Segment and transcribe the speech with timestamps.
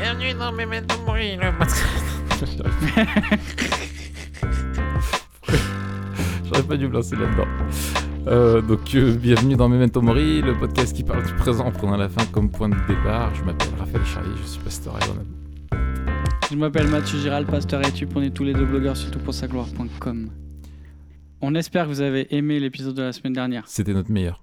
[0.00, 1.84] Bienvenue dans Memento Mori, le podcast.
[6.46, 7.46] J'aurais pas dû me lancer là-dedans.
[8.26, 11.98] Euh, donc, euh, bienvenue dans Memento Mori, le podcast qui parle du présent en prenant
[11.98, 13.34] la fin comme point de départ.
[13.34, 15.16] Je m'appelle Raphaël Charlie, je suis pasteur et dans
[16.50, 18.08] Je m'appelle Mathieu Giral, pasteur et YouTube.
[18.14, 20.30] On est tous les deux blogueurs sur toutpoursagloire.com.
[21.42, 23.64] On espère que vous avez aimé l'épisode de la semaine dernière.
[23.66, 24.42] C'était notre meilleur.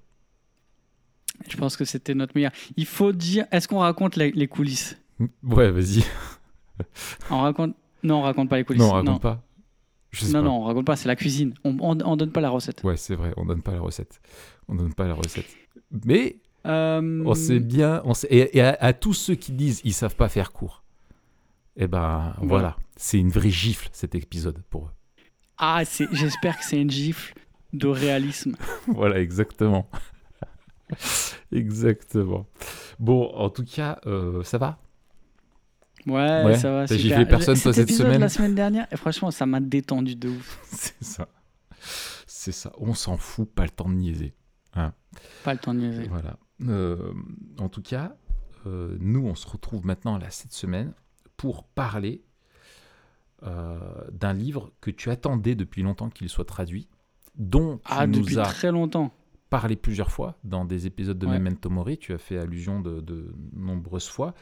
[1.50, 2.52] Je pense que c'était notre meilleur.
[2.76, 4.96] Il faut dire, est-ce qu'on raconte les, les coulisses?
[5.42, 6.04] Ouais, vas-y.
[7.30, 8.82] On raconte Non, on raconte pas les coulisses.
[8.82, 9.42] Non, on raconte pas.
[10.10, 10.44] Je sais non, pas.
[10.48, 11.54] non, on raconte pas, c'est la cuisine.
[11.64, 12.82] On, on, on donne pas la recette.
[12.84, 14.20] Ouais, c'est vrai, on donne pas la recette.
[14.68, 15.46] On donne pas la recette.
[16.04, 16.36] Mais
[16.66, 19.92] Euh, on sait bien, on sait, et, et à, à tous ceux qui disent ils
[19.94, 20.82] savent pas faire court,
[21.76, 22.76] eh ben voilà, Voilà.
[22.96, 24.90] c'est une vraie gifle cet épisode pour eux.
[25.56, 27.34] Ah, c'est- j'espère que c'est une gifle
[27.72, 28.54] de réalisme.
[28.86, 29.88] voilà, exactement.
[31.52, 32.46] exactement.
[32.98, 34.78] Bon, en tout cas, euh, ça va?
[36.10, 36.86] Ouais, Ouais, ça va.
[36.86, 37.00] super.
[37.02, 40.60] giflé personne, toi, cette semaine la semaine dernière, et franchement, ça m'a détendu de ouf.
[40.70, 41.28] C'est ça.
[42.26, 42.72] C'est ça.
[42.78, 44.34] On s'en fout, pas le temps de niaiser.
[45.44, 46.06] Pas le temps de niaiser.
[46.08, 46.36] Voilà.
[46.68, 47.12] Euh,
[47.58, 48.16] en tout cas,
[48.66, 50.92] euh, nous, on se retrouve maintenant là cette semaine
[51.36, 52.22] pour parler
[53.44, 53.78] euh,
[54.12, 56.88] d'un livre que tu attendais depuis longtemps qu'il soit traduit,
[57.36, 59.12] dont tu Ah, nous depuis as très longtemps.
[59.50, 61.38] parlé plusieurs fois dans des épisodes de Ouais.
[61.38, 61.98] Memento Mori.
[61.98, 64.34] Tu as fait allusion de, de nombreuses fois.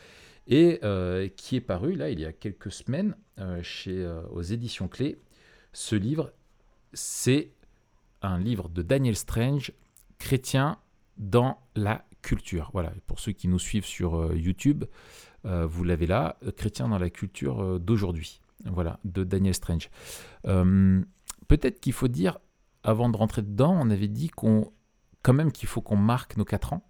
[0.47, 4.43] Et euh, qui est paru là il y a quelques semaines euh, chez, euh, aux
[4.43, 5.19] éditions Clés.
[5.73, 6.33] Ce livre,
[6.93, 7.53] c'est
[8.23, 9.73] un livre de Daniel Strange,
[10.19, 10.79] chrétien
[11.19, 12.71] dans la culture.
[12.73, 14.85] Voilà, pour ceux qui nous suivent sur YouTube,
[15.45, 18.41] vous l'avez là, chrétien dans la culture d'aujourd'hui.
[18.65, 19.91] Voilà, de Daniel Strange.
[20.43, 22.39] Peut-être qu'il faut dire,
[22.83, 24.73] avant de rentrer dedans, on avait dit qu'on,
[25.23, 26.89] quand même qu'il faut qu'on marque nos 4 ans.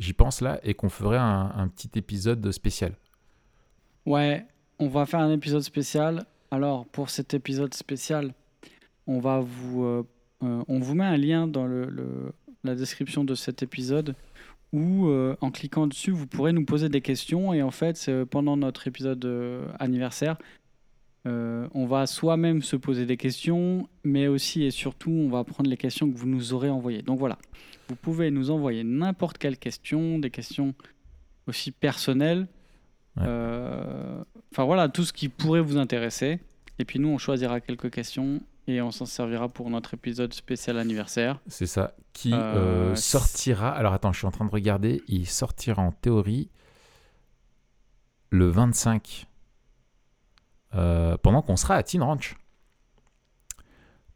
[0.00, 2.94] J'y pense là, et qu'on ferait un, petit épisode spécial.
[4.06, 4.46] Ouais,
[4.78, 6.24] on va faire un épisode spécial.
[6.50, 8.32] Alors, pour cet épisode spécial,
[9.06, 10.02] on va vous, euh,
[10.42, 12.32] euh, on vous met un lien dans le,
[12.64, 14.14] la description de cet épisode
[14.72, 17.52] où, euh, en cliquant dessus, vous pourrez nous poser des questions.
[17.52, 19.28] Et en fait, pendant notre épisode
[19.78, 20.38] anniversaire,
[21.26, 25.68] euh, on va soi-même se poser des questions, mais aussi et surtout, on va prendre
[25.68, 27.02] les questions que vous nous aurez envoyées.
[27.02, 27.36] Donc voilà,
[27.88, 30.74] vous pouvez nous envoyer n'importe quelle question, des questions
[31.46, 32.46] aussi personnelles.
[33.16, 33.24] Ouais.
[33.26, 34.22] Euh,
[34.52, 36.40] Enfin voilà, tout ce qui pourrait vous intéresser.
[36.80, 40.76] Et puis nous, on choisira quelques questions et on s'en servira pour notre épisode spécial
[40.78, 41.38] anniversaire.
[41.46, 42.36] C'est ça, qui Euh,
[42.92, 43.70] euh, sortira.
[43.70, 45.02] Alors attends, je suis en train de regarder.
[45.06, 46.48] Il sortira en théorie
[48.30, 49.26] le 25,
[50.74, 52.36] euh, pendant qu'on sera à Teen Ranch.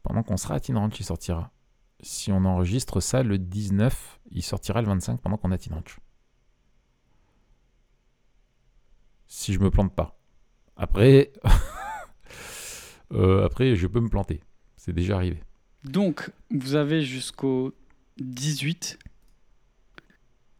[0.03, 1.51] Pendant qu'on sera à Teen Ranch, il sortira.
[2.01, 5.73] Si on enregistre ça le 19, il sortira le 25 pendant qu'on est à Teen
[5.73, 5.99] Ranch.
[9.27, 10.17] Si je me plante pas.
[10.77, 11.31] Après,
[13.13, 14.41] euh, après, je peux me planter.
[14.77, 15.41] C'est déjà arrivé.
[15.83, 17.73] Donc, vous avez jusqu'au
[18.17, 18.99] 18,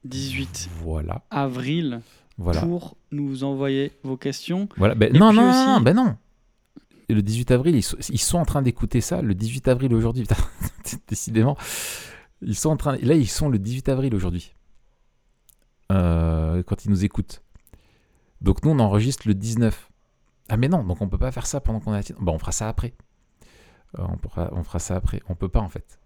[0.04, 2.02] 18 Voilà, avril
[2.38, 2.62] voilà.
[2.62, 4.68] pour nous envoyer vos questions.
[4.78, 6.18] Voilà, ben, non, non, aussi- non, ben non.
[7.10, 9.22] Le 18 avril, ils sont, ils sont en train d'écouter ça.
[9.22, 10.26] Le 18 avril aujourd'hui,
[11.08, 11.56] décidément.
[12.42, 12.98] Ils sont en train.
[12.98, 14.54] Là, ils sont le 18 avril aujourd'hui.
[15.92, 17.42] Euh, quand ils nous écoutent.
[18.42, 19.90] Donc nous, on enregistre le 19.
[20.50, 22.14] Ah mais non, donc on peut pas faire ça pendant qu'on est à...
[22.20, 22.94] Bon, on fera ça après.
[23.98, 25.22] Euh, on, pourra- on fera ça après.
[25.30, 26.00] On peut pas en fait.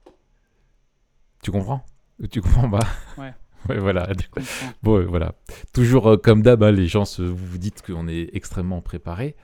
[1.43, 1.83] Tu comprends?
[2.29, 2.85] Tu comprends pas?
[3.17, 3.33] Ouais.
[3.67, 4.07] Ouais, voilà.
[4.17, 4.41] Je.
[4.83, 5.33] Bon, euh, voilà.
[5.73, 9.35] Toujours euh, comme d'hab, hein, les gens se, vous vous dites qu'on est extrêmement préparé.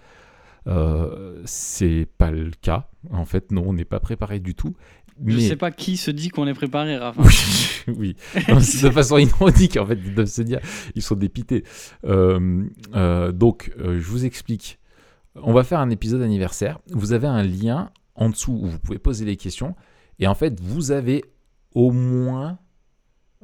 [0.68, 2.88] Euh, c'est pas le cas.
[3.12, 4.76] En fait, non, on n'est pas préparé du tout.
[5.26, 7.22] Je Mais- sais pas qui se dit qu'on est préparé, Rafa.
[7.88, 8.16] Oui.
[8.50, 10.60] Non, de façon ironique, en fait, ils doivent se dire,
[10.96, 11.64] ils sont dépités.
[12.04, 12.64] Euh,
[12.96, 14.80] euh, donc, je vous explique.
[15.36, 16.80] On va faire un épisode anniversaire.
[16.92, 19.76] Vous avez un lien en dessous où vous pouvez poser des questions.
[20.18, 21.24] Et en fait, vous avez
[21.76, 22.58] au moins.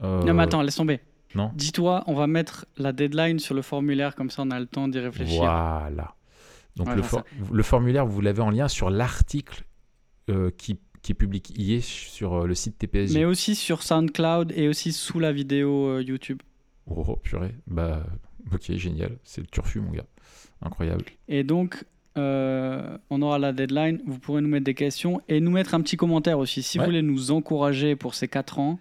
[0.03, 0.99] Euh, Non, mais attends, laisse tomber.
[1.35, 4.65] Non Dis-toi, on va mettre la deadline sur le formulaire, comme ça on a le
[4.65, 5.41] temps d'y réfléchir.
[5.41, 6.15] Voilà.
[6.75, 7.01] Donc le,
[7.53, 9.63] le formulaire, vous l'avez en lien sur l'article
[10.29, 13.13] euh, qui, qui est publié sur euh, le site TPSJ.
[13.13, 16.41] Mais aussi sur SoundCloud et aussi sous la vidéo euh, YouTube.
[16.87, 18.03] Oh purée, bah
[18.53, 19.17] ok, génial.
[19.23, 20.05] C'est le turfu, mon gars.
[20.61, 21.05] Incroyable.
[21.27, 21.85] Et donc,
[22.17, 24.01] euh, on aura la deadline.
[24.05, 26.61] Vous pourrez nous mettre des questions et nous mettre un petit commentaire aussi.
[26.63, 26.83] Si Ouais.
[26.85, 28.79] vous voulez nous encourager pour ces 4 ans,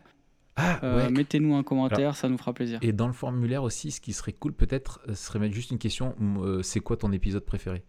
[0.63, 1.11] Ah, euh, ouais.
[1.11, 2.79] mettez-nous un commentaire, ça nous fera plaisir.
[2.83, 5.71] Et dans le formulaire aussi, ce qui serait cool peut-être, euh, ce serait mettre juste
[5.71, 7.83] une question euh, c'est quoi ton épisode préféré?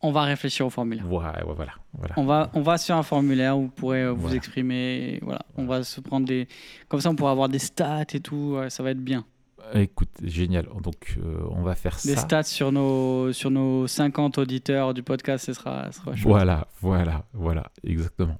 [0.00, 1.06] On va réfléchir au formulaire.
[1.06, 1.42] Voilà.
[1.44, 1.72] voilà.
[2.16, 4.36] On va, on va sur un formulaire où vous pourrez vous Voilà.
[4.36, 5.18] exprimer.
[5.22, 5.40] Voilà.
[5.56, 6.46] On va se prendre des.
[6.88, 8.58] Comme ça, on pourra avoir des stats et tout.
[8.68, 9.24] ça va être bien.
[9.72, 10.66] Écoute, génial.
[10.82, 12.20] Donc, euh, on va faire Des ça.
[12.20, 16.28] stats sur nos, sur nos 50 auditeurs du podcast, ce sera, ce sera chouette.
[16.28, 18.36] Voilà, voilà, voilà, exactement.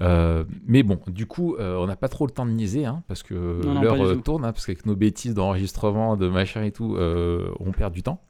[0.00, 3.02] Euh, mais bon, du coup, euh, on n'a pas trop le temps de niaiser, hein,
[3.08, 3.34] parce que
[3.82, 7.92] l'heure euh, tourne, hein, parce qu'avec nos bêtises d'enregistrement, de machin et tout, on perd
[7.92, 8.22] du temps.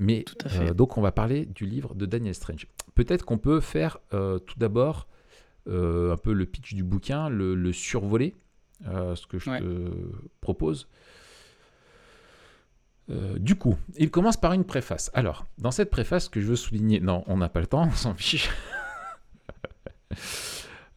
[0.00, 0.74] Mais Tout à fait.
[0.74, 2.66] donc, on va parler du livre de Daniel Strange.
[2.94, 5.06] Peut-être qu'on peut faire tout d'abord
[5.66, 8.34] un peu le pitch du bouquin, le, le survoler,
[8.84, 9.60] ce que je Ouais.
[9.60, 9.90] te
[10.40, 10.88] propose.
[13.10, 15.10] Euh, du coup, il commence par une préface.
[15.14, 17.84] Alors, dans cette préface, ce que je veux souligner, non, on n'a pas le temps,
[17.86, 18.50] on s'en fiche.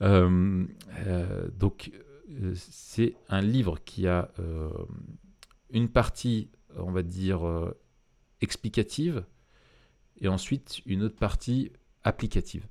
[0.03, 0.65] Euh,
[1.05, 1.91] euh, donc,
[2.31, 4.31] euh, c'est un livre qui a
[5.69, 7.41] une partie, on va dire,
[8.41, 9.23] explicative,
[10.19, 11.71] et ensuite une autre partie
[12.03, 12.65] applicative.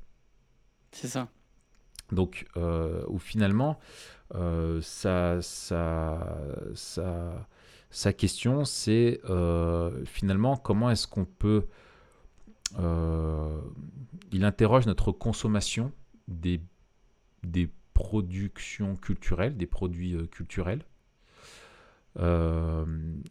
[0.90, 1.28] C'est ça.
[2.10, 3.78] Donc, où finalement,
[4.34, 6.37] euh, sa, sa,
[6.75, 7.48] sa,
[7.90, 11.66] sa question, c'est euh, finalement comment est-ce qu'on peut...
[12.78, 13.60] euh,
[14.32, 15.92] il interroge notre consommation
[16.30, 16.60] des,
[17.92, 20.84] productions culturelles, des produits euh, culturels.
[22.18, 22.86] Euh,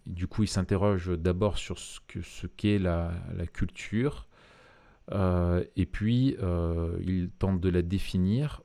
[0.06, 3.12] du coup, il s'interroge d'abord sur ce que ce qu'est la,
[3.52, 4.28] culture,
[5.12, 6.38] euh, et puis
[7.02, 8.62] il tente de la définir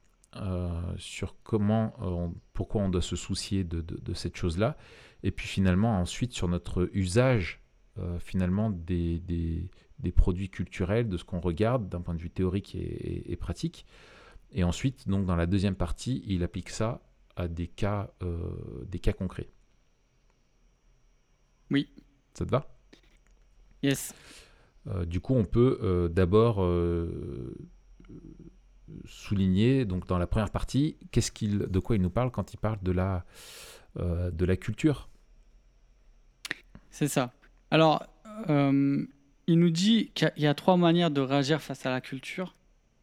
[0.98, 4.76] sur comment, pourquoi on doit se soucier de, cette chose-là,
[5.22, 7.60] et puis finalement ensuite sur notre usage
[8.20, 9.20] finalement des,
[10.14, 13.84] produits culturels, de ce qu'on regarde d'un point de vue théorique et pratique.
[14.54, 17.02] Et ensuite, donc dans la deuxième partie, il applique ça
[17.36, 19.48] à des cas, euh, des cas concrets.
[21.70, 21.88] Oui.
[22.34, 22.66] Ça te va?
[23.82, 24.14] Yes.
[24.86, 26.64] Euh, du coup, on peut euh, d'abord
[29.06, 32.58] souligner, donc dans la première partie, qu'est-ce qu'il, de quoi il nous parle quand il
[32.58, 33.24] parle de la,
[33.96, 35.08] de la culture?
[36.90, 37.32] C'est ça.
[37.72, 38.06] Alors,
[38.48, 42.54] il nous dit qu'il y, a trois manières de réagir face à la culture.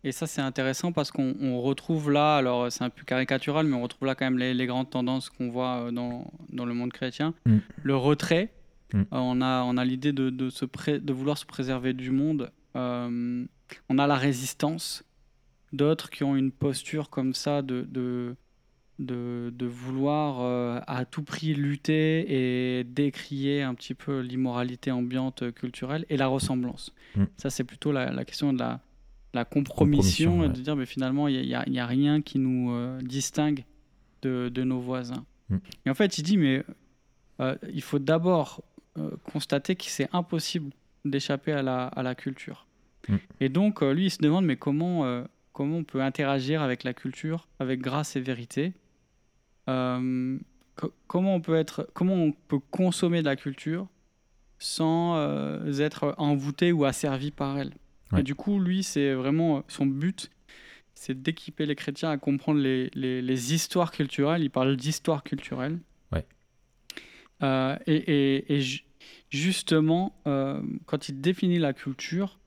[0.04, 3.76] Et ça, c'est intéressant parce qu'on on retrouve là, alors c'est un peu caricatural, mais
[3.76, 6.74] on retrouve là quand même les, les grandes tendances qu'on voit euh, dans, dans le
[6.74, 7.34] monde chrétien.
[7.46, 7.58] Mm.
[7.84, 8.52] Le retrait,
[8.94, 9.00] Mm.
[9.00, 12.12] Euh, on a, on a l'idée de, de, se pré- de vouloir se préserver du
[12.12, 12.52] monde.
[12.76, 13.46] Euh,
[13.88, 15.06] on a la résistance,
[15.72, 18.36] d'autres qui ont une posture comme ça de, de,
[19.00, 25.44] de, de vouloir euh, à tout prix lutter et décrier un petit peu l'immoralité ambiante
[25.44, 26.94] euh, culturelle et la ressemblance.
[27.16, 27.24] Mm.
[27.38, 28.82] Ça, c'est plutôt la, la question de la,
[29.34, 30.54] la compromission, Compromission, et ouais.
[30.54, 33.64] de dire mais finalement, il n'y a, il y a rien qui nous euh, distingue
[34.24, 35.26] de, de nos voisins.
[35.50, 35.58] Mm.
[35.86, 36.64] Et en fait, il dit mais
[37.40, 38.62] euh, il faut d'abord
[38.98, 40.72] euh, constater que c'est impossible
[41.06, 42.68] d'échapper à la, à la culture.
[43.08, 43.16] Mm.
[43.40, 45.24] Et donc, lui, il se demande mais comment,
[45.54, 48.74] comment on peut interagir avec la culture, avec grâce et vérité
[49.66, 53.88] co- comment, on peut être, comment on peut consommer de la culture
[54.60, 55.18] sans
[55.80, 57.74] être envoûté ou asservi par elle?
[58.12, 58.20] Ouais.
[58.22, 60.30] Et du coup, lui, c'est vraiment euh, son but,
[60.94, 64.44] c'est d'équiper les chrétiens à comprendre les, les- les histoires culturelles.
[64.44, 65.80] Il parle d'histoire culturelle.
[66.12, 66.26] Ouais.
[67.44, 68.84] Euh, et, et- et ju-
[69.30, 72.38] justement, euh, quand il définit la culture,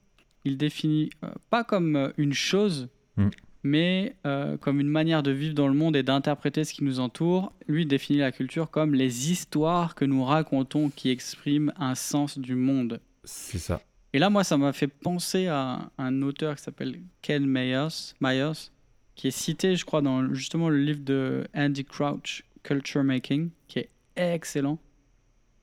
[0.45, 3.29] il définit euh, pas comme une chose, Mm.
[3.63, 4.17] mais
[4.61, 7.53] comme une manière de vivre dans le monde et d'interpréter ce qui nous entoure.
[7.69, 12.39] Lui il définit la culture comme les histoires que nous racontons qui expriment un sens
[12.39, 13.01] du monde.
[13.23, 13.81] C'est ça.
[14.15, 18.71] Et là, moi, ça m'a fait penser à un auteur qui s'appelle Ken Myers, Myers,
[19.17, 23.81] qui est cité, je crois, dans justement le livre de Andy Crouch, Culture Making, qui
[23.81, 24.79] est excellent.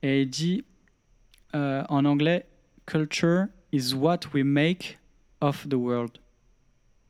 [0.03, 0.63] Et il dit
[1.55, 2.46] euh, en anglais,
[2.86, 5.00] Culture is what we make
[5.39, 6.12] of the world.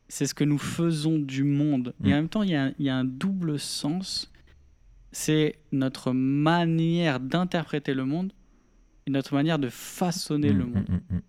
[0.09, 1.93] C'est ce que nous faisons du monde.
[2.03, 2.11] Et Mm.
[2.11, 4.31] en même temps, il y, a un- il y a un double sens.
[5.11, 8.31] C'est notre manière d'interpréter le monde
[9.07, 10.89] et notre manière de façonner le Mm, monde.
[10.89, 11.21] mm, mm, mm.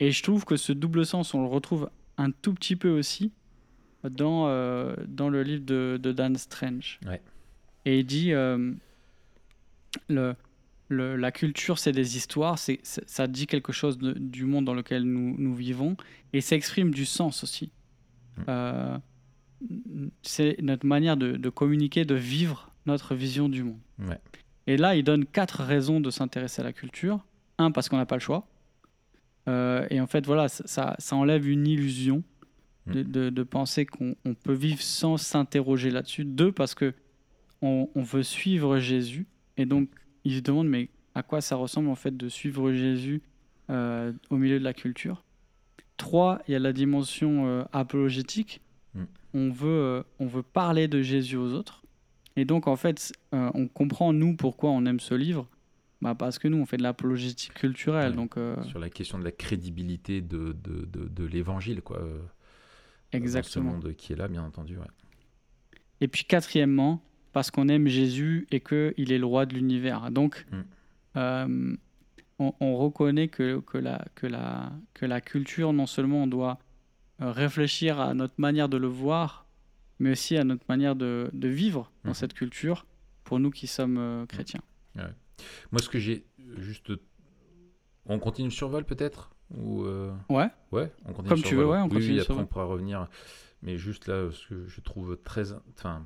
[0.00, 3.32] Et je trouve que ce double sens, on le retrouve un tout petit peu aussi
[4.08, 6.98] dans, euh, dans le livre de, de Dan Strange.
[7.06, 7.20] Ouais.
[7.84, 8.72] Et il dit euh,
[10.08, 10.34] le,
[10.88, 14.74] le- la culture, c'est des histoires, c'est, ça dit quelque chose de- du monde dans
[14.74, 15.96] lequel nous, nous vivons,
[16.32, 17.70] et ça exprime du sens aussi.
[18.38, 18.42] Mm.
[18.48, 18.98] Euh,
[20.22, 23.78] c'est notre manière de, de communiquer, de vivre notre vision du monde.
[24.00, 24.18] Ouais.
[24.66, 27.24] Et là, il donne quatre raisons de s'intéresser à la culture.
[27.58, 28.46] Un, parce qu'on n'a pas le choix.
[29.48, 32.22] Euh, et en fait, voilà, ça, ça, ça enlève une illusion
[32.86, 36.24] de, de- de penser qu'on on peut vivre sans s'interroger là-dessus.
[36.24, 36.94] Deux, parce que
[37.60, 39.26] on, on veut suivre Jésus.
[39.56, 39.88] Et donc,
[40.24, 43.22] il se demande, mais à quoi ça ressemble en fait de suivre Jésus
[43.70, 45.22] euh, au milieu de la culture?
[45.96, 48.60] Trois, il y a la dimension euh, apologétique.
[48.94, 49.02] Mm.
[49.34, 51.81] On, veut, euh, on veut parler de Jésus aux autres.
[52.36, 55.48] Et donc, en fait, euh, on comprend, nous, pourquoi on aime ce livre.
[56.00, 58.10] bah parce que nous, on fait de l'apologétique culturelle.
[58.10, 58.16] Ouais.
[58.16, 61.98] Donc, euh, Sur la question de la crédibilité de, de, de, de l'évangile, quoi.
[61.98, 62.18] euh,
[63.12, 63.72] exactement.
[63.72, 64.76] Dans ce monde qui est là, bien entendu.
[64.78, 64.86] Ouais.
[66.00, 70.10] Et puis quatrièmement, parce qu'on aime Jésus et qu'il est le roi de l'univers.
[70.10, 70.56] Donc, Mm.
[71.16, 71.76] euh,
[72.38, 76.58] on, on reconnaît que, que, la, que, la, que la culture, non seulement on doit
[77.20, 79.41] euh, réfléchir à notre manière de le voir,
[79.98, 82.14] mais aussi à notre manière de, de vivre dans Mhm.
[82.14, 82.86] cette culture,
[83.24, 84.62] pour nous qui sommes euh, chrétiens.
[85.72, 86.92] Moi, ce que j'ai euh, juste.
[88.06, 89.30] On continue le survol peut-être?
[89.56, 92.20] Ou euh, Ouais, Ouais, on continue Comme le tu veux, ouais, on Oui, continue oui,
[92.20, 93.08] après on pourra revenir.
[93.62, 96.04] Mais juste là, ce que je trouve très, enfin,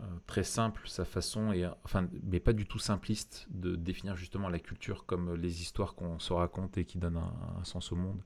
[0.00, 4.48] euh, très simple, sa façon, et, enfin, mais pas du tout simpliste, de définir justement
[4.48, 7.96] la culture comme les histoires qu'on se raconte et qui donnent un, un sens au
[7.96, 8.22] monde.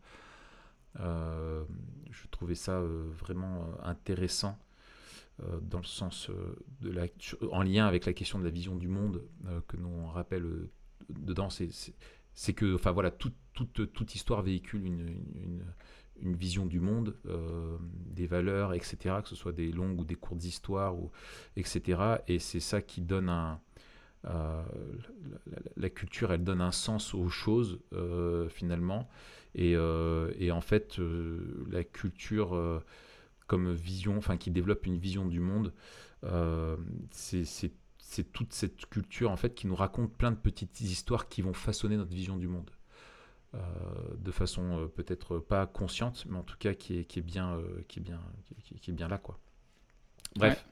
[1.00, 1.64] Euh,
[2.10, 4.58] je trouvais ça euh, vraiment euh, intéressant
[5.60, 6.30] dans le sens
[6.80, 7.08] de la,
[7.52, 9.22] en lien avec la question de la vision du monde
[9.68, 10.70] que nous rappelle
[11.10, 11.50] dedans.
[11.50, 15.62] C'est, que, enfin voilà, toute, histoire véhicule une,
[16.36, 17.18] vision du monde,
[18.06, 20.94] des valeurs, etc., que ce soit des longues ou des courtes histoires,
[21.56, 22.16] etc.
[22.28, 23.60] Et c'est ça qui donne un.
[25.76, 27.78] la, culture, elle donne un sens aux choses,
[28.48, 29.06] finalement.
[29.56, 32.84] Et, euh, et en fait, euh, la culture, euh,
[33.46, 35.72] comme vision, enfin, qui développe une vision du monde,
[37.10, 41.54] c'est toute cette culture, en fait, qui nous raconte plein de petites histoires qui vont
[41.54, 42.70] façonner notre vision du monde.
[44.18, 47.58] De façon peut-être pas consciente, mais en tout cas qui est, bien,
[47.88, 48.20] qui est, bien,
[48.82, 49.16] qui, bien là.
[49.16, 49.38] Quoi.
[50.34, 50.66] Bref.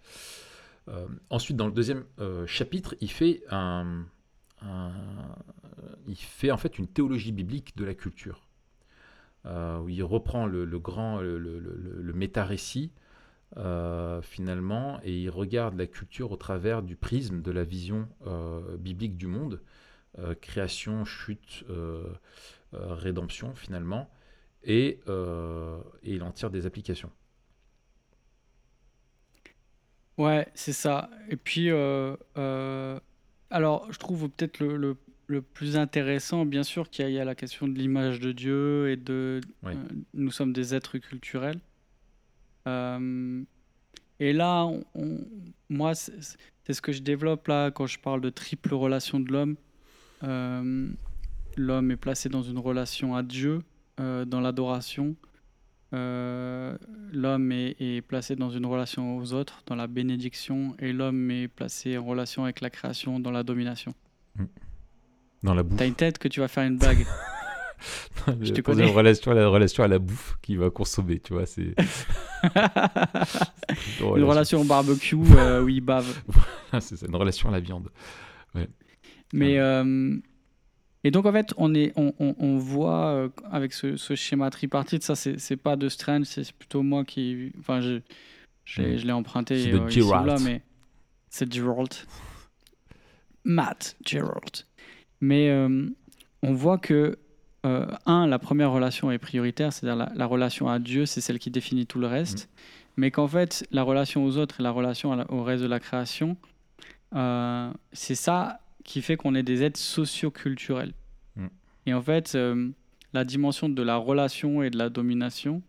[1.31, 2.05] Ensuite, dans le deuxième
[2.47, 4.05] chapitre, il fait, un,
[6.07, 8.47] il fait en fait une théologie biblique de la culture,
[9.47, 12.93] où il reprend le, grand, le, le, le- méta-récit,
[13.57, 18.77] euh, finalement, et il regarde la culture au travers du prisme de la vision euh,
[18.79, 19.61] biblique du monde,
[20.19, 22.05] euh, création, chute, euh,
[22.75, 24.11] euh, rédemption, finalement,
[24.65, 27.11] et, euh, et il en tire des applications.
[30.19, 31.11] Ouais, c'est ça.
[31.29, 32.99] Et puis, euh, euh,
[33.51, 37.19] alors, je trouve peut-être le- le plus intéressant, bien sûr, qu'il y a, il y
[37.21, 39.73] a la question de l'image de Dieu et de Oui.
[39.75, 39.79] euh,
[40.15, 41.59] nous sommes des êtres culturels.
[42.67, 43.43] Euh,
[44.21, 45.19] et là, on- on-
[45.69, 49.57] moi, c'est ce que je développe là quand je parle de triple relation de l'homme.
[50.23, 50.89] Euh,
[51.57, 53.61] l'homme est placé dans une relation à Dieu,
[53.99, 55.15] dans l'adoration.
[55.93, 61.47] L'homme est, est placé dans une relation aux autres, dans la bénédiction, et l'homme est
[61.49, 63.95] placé en relation avec la création, dans la domination.
[65.45, 65.79] Dans la bouffe.
[65.79, 67.07] T'as une tête que tu vas faire une blague.
[68.41, 68.89] Je te connais.
[68.89, 71.45] Une relation, la relation à la bouffe qui va consommer, tu vois.
[71.47, 71.75] C'est
[74.01, 76.07] une relation au barbecue euh, où il bave.
[76.81, 77.89] c'est ça, une relation à la viande.
[79.33, 80.17] Mais euh,
[81.03, 84.49] et donc en fait, on est, on, on, on voit euh, avec ce, ce schéma
[84.51, 88.01] tripartite, ça c'est pas de Strange, c'est plutôt moi qui, enfin je,
[88.65, 88.99] je, l'ai- Mm.
[88.99, 90.27] je l'ai emprunté C'est de euh, Geralt.
[90.27, 90.63] là, mais
[91.29, 91.93] c'est Gerald,
[93.45, 94.65] Matt Gerald.
[95.29, 95.89] Mais euh,
[96.43, 97.19] on voit que
[97.65, 101.39] euh, un, la première relation est prioritaire, c'est-à-dire la, la relation à Dieu, c'est celle
[101.39, 102.51] qui définit tout le reste,
[102.99, 105.81] mais qu'en fait la relation aux autres et la relation la- au reste de la
[105.81, 106.37] création,
[107.15, 110.93] euh, c'est ça qui fait qu'on est des êtres socioculturels.
[111.37, 111.47] Mm.
[111.87, 112.37] Et en fait,
[113.15, 115.63] la dimension de la relation et de la domination,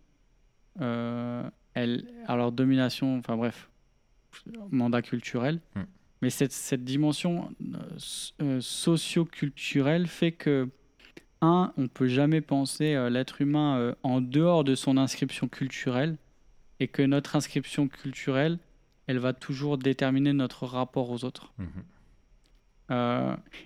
[0.78, 3.68] elle, alors domination, enfin bref,
[4.70, 5.80] mandat culturel, Mm.
[6.22, 7.76] Mais cette, cette dimension euh,
[8.42, 10.68] euh, socioculturelle fait que,
[11.42, 16.16] un, on peut jamais penser euh, l'être humain euh, en dehors de son inscription culturelle,
[16.80, 18.58] et que notre inscription culturelle,
[19.06, 21.52] elle va toujours déterminer notre rapport aux autres.
[21.58, 21.68] Mhm.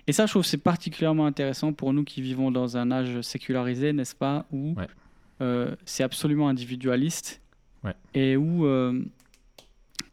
[0.07, 3.21] Et ça, je trouve que c'est particulièrement intéressant pour nous qui vivons dans un âge
[3.21, 5.67] sécularisé, n'est-ce pas, où Ouais.
[5.85, 7.39] c'est absolument individualiste
[7.83, 7.93] Ouais.
[8.15, 8.65] et où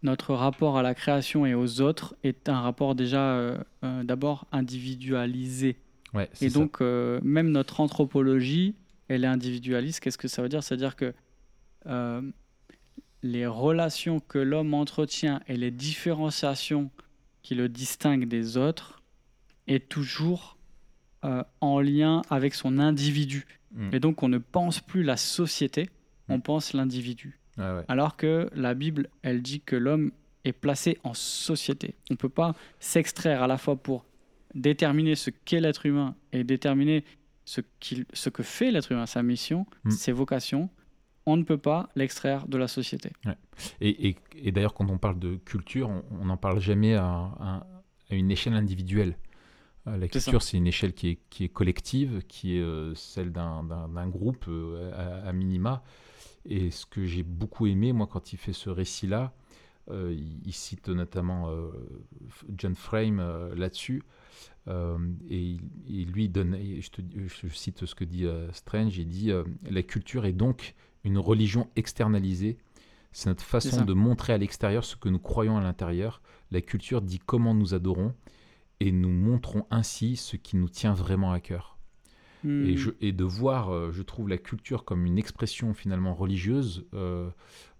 [0.02, 4.46] notre rapport à la création et aux autres est un rapport déjà euh, euh, d'abord
[4.52, 5.76] individualisé.
[6.14, 8.74] Ouais, Et donc, euh, même notre anthropologie,
[9.08, 10.00] elle est individualiste.
[10.00, 10.62] Qu'est-ce que ça veut dire?
[10.62, 11.12] C'est-à-dire que
[13.22, 16.90] les relations que l'homme entretient et les différenciations
[17.42, 19.02] qui le distinguent des autres
[19.66, 20.56] est toujours
[21.22, 23.46] en lien avec son individu.
[23.72, 23.90] Mm.
[23.92, 25.90] Et donc, on ne pense plus la société,
[26.28, 26.42] on Mm.
[26.42, 27.37] pense l'individu.
[27.58, 27.82] Ouais.
[27.88, 30.12] Alors que la Bible, elle dit que l'homme
[30.44, 31.94] est placé en société.
[32.10, 34.04] On ne peut pas s'extraire à la fois pour
[34.54, 37.04] déterminer ce qu'est l'être humain et déterminer
[37.44, 37.60] ce,
[38.12, 39.90] ce que fait l'être humain, sa mission, Mm.
[39.90, 40.70] ses vocations.
[41.26, 43.10] On ne peut pas l'extraire de la société.
[43.80, 47.66] Et, et- et d'ailleurs, quand on parle de culture, on- n'en parle jamais à, à-
[48.10, 49.18] à une échelle individuelle.
[49.86, 53.30] Euh, la culture, c'est une échelle qui est, qui est, collective, qui est euh, celle
[53.32, 55.82] d'un groupe euh, à, minima.
[56.48, 59.32] Et ce que j'ai beaucoup aimé, moi, quand il fait ce récit-là,
[59.90, 61.50] il, cite notamment
[62.56, 63.22] John Frame
[63.54, 64.02] là-dessus.
[64.66, 69.30] et, il lui donne, je, te, je, cite ce que dit Strange, il dit
[69.70, 70.74] La culture est donc
[71.04, 72.58] une religion externalisée.
[73.12, 76.20] C'est notre façon de montrer à l'extérieur ce que nous croyons à l'intérieur.
[76.50, 78.14] La culture dit comment nous adorons
[78.80, 81.77] et nous montrons ainsi ce qui nous tient vraiment à cœur.
[82.44, 82.76] Et, hmm.
[82.76, 87.28] je, et, de voir, euh, je trouve, la culture comme une expression finalement religieuse, euh,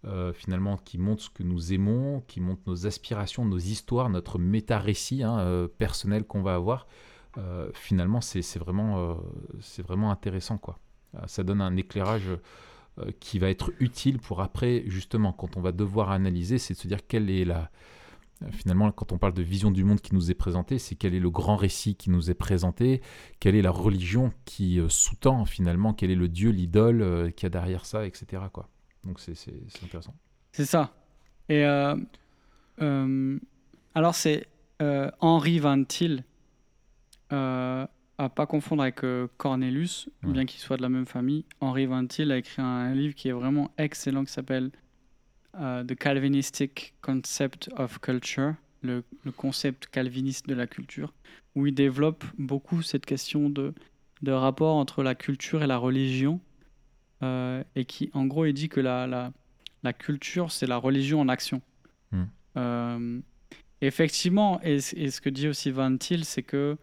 [0.05, 4.39] euh, finalement qui montre ce que nous aimons, qui montre nos aspirations, nos histoires, notre
[4.39, 6.87] méta-récit hein, personnel qu'on va avoir.
[7.73, 9.19] finalement, c'est vraiment,
[9.61, 10.59] c'est vraiment intéressant.
[10.59, 10.79] quoi.
[11.27, 12.31] Ça donne un éclairage
[13.21, 16.89] qui va être utile pour après, justement, quand on va devoir analyser, c'est de se
[16.89, 17.71] dire quelle est la,
[18.53, 21.21] Finalement, quand on parle de vision du monde qui nous est présentée, c'est quel est
[21.21, 23.03] le grand récit qui nous est présenté,
[23.41, 27.47] quelle est la religion qui euh, sous-tend finalement, quel est le dieu, l'idole euh, qui
[27.47, 28.43] a derrière ça, etc.
[28.53, 28.69] Quoi.
[29.05, 29.35] Donc c'est
[29.83, 30.15] intéressant.
[30.53, 30.95] C'est ça.
[31.49, 31.97] Et euh,
[33.95, 34.47] alors c'est
[34.81, 36.23] Henri Van Til,
[37.31, 37.89] à
[38.35, 39.01] pas confondre avec
[39.37, 41.45] Cornelius, bien qu'il soit de la même famille.
[41.61, 44.71] Henri Van Til a écrit un livre qui est vraiment excellent qui s'appelle
[45.55, 51.13] uh, The Calvinistic Concept of Culture, le, le, concept calviniste de la culture,
[51.55, 53.75] où il développe beaucoup cette question de,
[54.23, 56.41] de rapport entre la culture et la religion,
[57.23, 59.33] euh, et qui, en gros, il dit que la, la,
[59.83, 61.61] la culture, c'est la religion en action.
[62.13, 62.25] Hmm.
[62.57, 63.21] Euh,
[63.81, 66.77] effectivement, et, et, ce que dit aussi Van Til, c'est que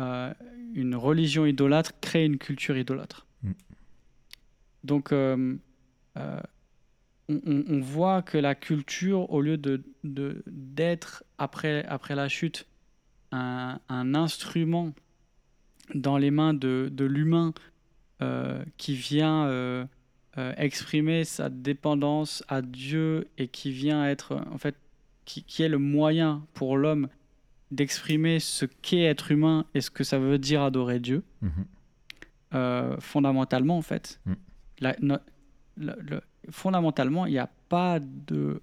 [0.00, 0.34] euh,
[0.74, 3.26] une religion idolâtre crée une culture idolâtre.
[3.42, 3.52] Hmm.
[4.84, 5.56] Donc, euh,
[6.16, 6.40] euh,
[7.28, 12.66] on, voit que la culture, au lieu de, d'être après, après la chute
[13.30, 13.78] un,
[14.14, 14.92] instrument
[15.94, 17.54] dans les mains de, l'humain
[18.20, 19.84] euh, qui vient euh,
[20.38, 24.76] euh, exprimer sa dépendance à Dieu et qui vient être, en fait,
[25.24, 27.08] qui, est le moyen pour l'homme
[27.70, 32.96] d'exprimer ce qu'est être humain et ce que ça veut dire adorer Dieu, mhm.
[33.00, 34.20] fondamentalement, en fait.
[34.26, 34.32] Mm.
[34.80, 34.96] La,
[35.76, 38.60] le, fondamentalement, il n'y a pas de,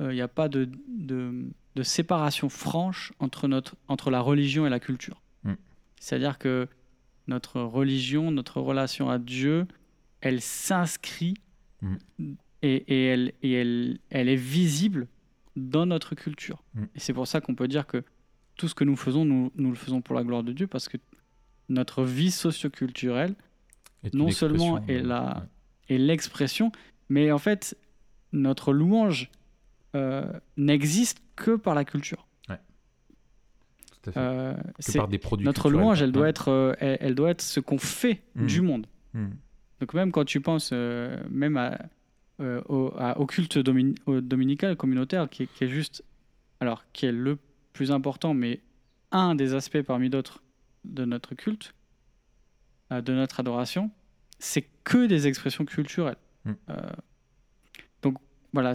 [0.00, 4.80] euh, il a pas de, de, séparation franche entre, notre, entre la religion et la
[4.80, 5.22] culture.
[5.44, 5.54] Mm.
[5.98, 6.68] C'est-à-dire que
[7.28, 9.66] notre religion, notre relation à Dieu,
[10.20, 11.34] elle s'inscrit
[11.80, 11.96] mm.
[12.62, 15.08] et, et, elle, et elle, elle est visible
[15.56, 16.62] dans notre culture.
[16.74, 16.84] Mm.
[16.94, 18.04] Et c'est pour ça qu'on peut dire que
[18.56, 20.88] tout ce que nous faisons, nous, nous, le faisons pour la gloire de Dieu, parce
[20.88, 20.98] que
[21.68, 23.34] notre vie socioculturelle,
[24.12, 25.46] non seulement est, la,
[25.88, 26.72] est l'expression,
[27.12, 27.76] mais en fait,
[28.32, 29.30] notre louange
[29.94, 30.24] euh,
[30.56, 32.26] n'existe que par la culture.
[32.48, 32.58] Ouais.
[33.90, 34.20] Tout à fait.
[34.20, 37.60] Euh, que par des produits Notre louange, elle doit, être, euh, elle, doit être ce
[37.60, 38.46] qu'on fait mmh.
[38.46, 38.86] du monde.
[39.12, 39.26] Mmh.
[39.80, 41.76] Donc même quand tu penses même à,
[42.38, 46.02] au, culte dominical communautaire, qui, qui, est juste,
[46.60, 47.36] alors qui est le
[47.74, 48.60] plus important, mais
[49.10, 50.42] un des aspects parmi d'autres
[50.84, 51.74] de notre culte,
[52.90, 53.90] de notre adoration,
[54.38, 56.16] c'est que des expressions culturelles.
[56.44, 56.52] Mm.
[56.70, 56.74] Euh,
[58.02, 58.16] donc
[58.52, 58.74] voilà,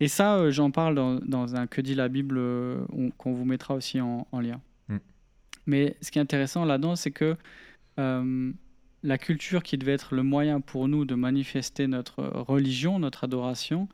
[0.00, 2.84] et ça, euh, j'en parle dans, un Que dit la Bible euh,
[3.16, 4.60] qu'on vous mettra aussi en, lien.
[4.88, 4.98] Mm.
[5.66, 7.36] Mais ce qui est intéressant là-dedans, c'est que
[9.02, 13.88] la culture qui devait être le moyen pour nous de manifester notre religion, notre adoration,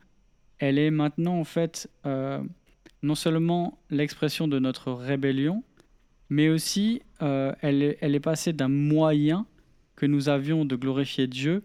[0.59, 5.63] elle est maintenant en fait non seulement l'expression de notre rébellion,
[6.29, 9.45] mais aussi elle, elle est passée d'un moyen
[9.95, 11.63] que nous avions de glorifier Dieu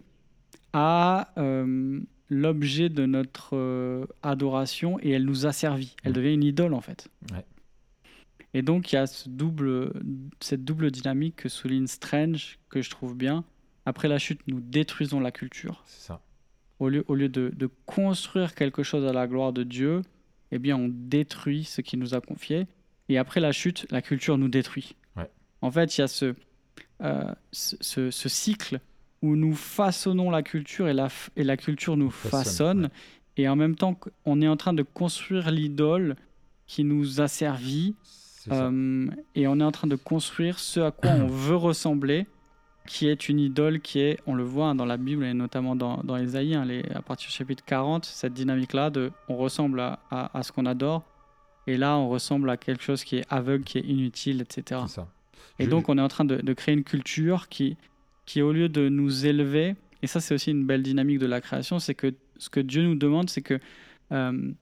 [0.72, 5.96] à euh, l'objet de notre euh, adoration et elle nous a servi.
[6.04, 7.08] Elle devient une idole en fait.
[8.54, 9.92] Et donc il y a ce double,
[10.40, 13.44] cette double dynamique que souligne Strange, que je trouve bien.
[13.86, 15.82] Après la chute, nous détruisons la culture.
[15.86, 16.20] Ça.
[16.78, 20.02] Au lieu, au lieu de, de, construire quelque chose à la gloire de Dieu,
[20.52, 22.66] eh bien on détruit ce qu'il nous a confié.
[23.08, 24.94] Et après la chute, la culture nous détruit.
[25.60, 26.34] En fait, il y a ce,
[27.02, 28.80] euh, ce, ce, cycle
[29.22, 32.90] où nous façonnons la culture et la, et la culture nous façonne.
[33.36, 36.16] Et en même temps, on est en train de construire l'idole
[36.66, 37.94] qui nous a servi.
[38.50, 42.26] Euh, et on est en train de construire ce à quoi on veut ressembler,
[42.86, 45.98] qui est une idole qui est, on le voit dans la Bible et notamment dans,
[45.98, 49.98] dans Ésaïe, hein, les, à partir du chapitre 40, cette dynamique-là de on ressemble à,
[50.10, 51.02] à, ce qu'on adore.
[51.66, 54.80] Et là, on ressemble à quelque chose qui est aveugle, qui est inutile, etc.
[54.86, 55.06] Ça.
[55.58, 57.76] Et donc, on est en train de, créer une culture qui,
[58.28, 61.40] qui, au lieu de nous élever, et ça, c'est aussi une belle dynamique de la
[61.40, 63.58] création, c'est que ce que Dieu nous demande, c'est que
[64.12, 64.52] euh,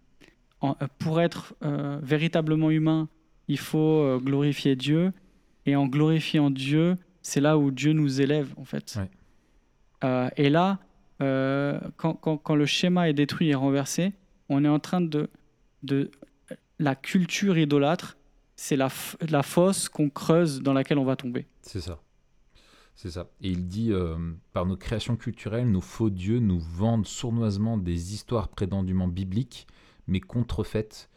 [0.98, 3.09] pour être euh, véritablement humain,
[3.48, 5.12] il faut euh, glorifier Dieu.
[5.66, 8.98] Et en glorifiant Dieu, c'est là où Dieu nous élève, en fait.
[10.05, 10.79] Euh, et là,
[11.20, 14.12] euh, quand, quand, quand, le schéma est détruit et renversé,
[14.48, 15.29] on est en train de...
[15.83, 16.11] de
[16.79, 18.16] la culture idolâtre,
[18.55, 18.90] c'est la,
[19.29, 21.46] la fosse qu'on creuse dans laquelle on va tomber.
[21.62, 21.98] C'est ça.
[22.96, 23.28] C'est ça.
[23.42, 24.16] Et il dit, euh,
[24.54, 29.66] par nos créations culturelles, nos faux dieux nous vendent sournoisement des histoires prétendument bibliques,
[30.06, 31.11] mais contrefaites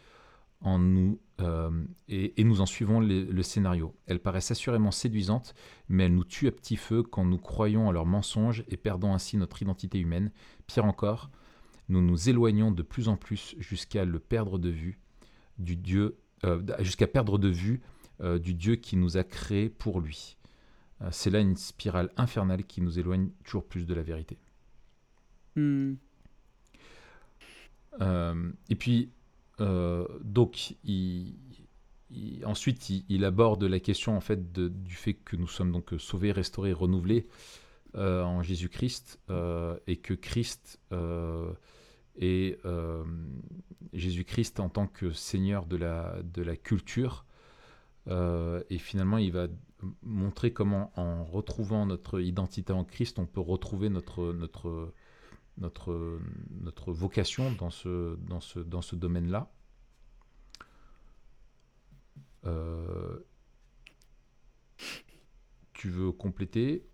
[0.59, 1.71] en nous, euh,
[2.09, 3.95] et, nous en suivons le scénario.
[4.07, 5.55] Elles paraissent assurément séduisantes,
[5.87, 9.13] mais elles nous tuent à petit feu quand nous croyons à leurs mensonges et perdons
[9.13, 10.33] ainsi notre identité humaine.
[10.67, 11.29] Pire encore,
[11.87, 14.99] nous nous éloignons de plus en plus jusqu'à le perdre de vue
[15.59, 17.79] du Dieu, euh, jusqu'à perdre de vue
[18.41, 20.35] du Dieu qui nous a créés pour lui.
[21.01, 24.37] Euh, c'est là une spirale infernale qui nous éloigne toujours plus de la vérité.
[25.55, 25.93] Hmm.
[28.01, 29.09] Euh, et puis,
[29.59, 31.35] euh, donc, il,
[32.45, 36.73] ensuite, il, aborde la question en fait du fait que nous sommes donc sauvés, restaurés,
[36.73, 37.27] renouvelés
[37.95, 39.19] en Jésus-Christ
[39.87, 40.79] et que Christ
[42.19, 42.57] est
[43.93, 47.25] Jésus-Christ en tant que Seigneur de la, de la culture.
[48.07, 49.47] et finalement, il va
[50.03, 54.93] montrer comment, en retrouvant notre identité en Christ, on peut retrouver notre, notre,
[55.57, 56.19] notre,
[56.61, 59.51] notre vocation dans ce, dans ce, dans ce domaine-là.
[62.45, 63.19] Euh,
[65.73, 66.85] tu veux compléter?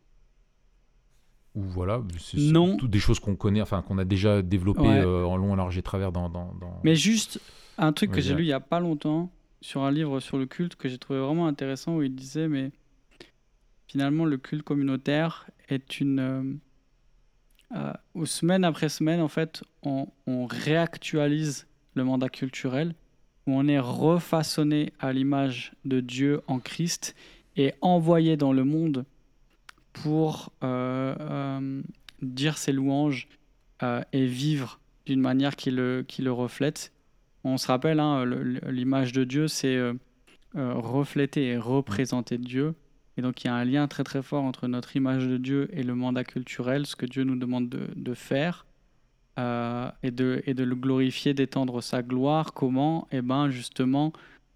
[1.55, 5.37] Ou voilà, c'est toutes des choses qu'on connaît, enfin qu'on a déjà développées euh, en
[5.37, 7.39] long, en large et travers dans, dans, Mais juste
[7.77, 9.31] un truc que j'ai lu il y a pas longtemps,
[9.65, 12.71] sur un livre sur le culte que j'ai trouvé vraiment intéressant où il disait mais
[13.87, 16.43] finalement le culte communautaire est une euh,
[17.75, 20.05] euh, où semaine après semaine en fait on,
[20.45, 22.93] réactualise le mandat culturel
[23.47, 27.15] où on est refaçonné à l'image de Dieu en Christ
[27.57, 29.03] et envoyé dans le monde
[29.93, 31.81] pour euh,
[32.21, 33.27] dire ses louanges
[34.11, 36.91] et vivre d'une manière qui le reflète
[37.45, 38.25] on se rappelle, hein,
[38.67, 39.93] l'image de Dieu, c'est euh,
[40.55, 42.73] euh, refléter et représenter Dieu.
[43.17, 45.69] Et donc il y a un lien très très fort entre notre image de Dieu
[45.71, 48.65] et le mandat culturel, ce que Dieu nous demande de, faire,
[49.39, 52.53] euh, et, de, le glorifier, d'étendre sa gloire.
[52.53, 53.07] Comment?
[53.11, 54.11] Eh bien justement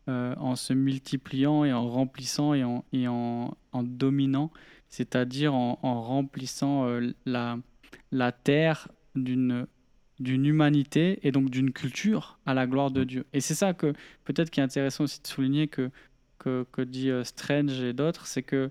[0.08, 4.50] en se multipliant et en remplissant et en, dominant,
[4.88, 6.90] c'est-à-dire en, remplissant
[7.28, 9.68] la terre d'une
[10.20, 13.26] d'une humanité et donc d'une culture à la gloire de Dieu.
[13.34, 13.94] Et c'est ça que
[14.26, 15.92] peut-être qui est intéressant aussi de souligner que,
[16.38, 18.70] que, dit euh, Strange et d'autres, c'est que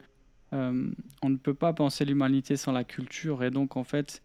[0.52, 0.90] euh,
[1.22, 3.44] on ne peut pas penser l'humanité sans la culture.
[3.44, 4.22] Et donc en fait,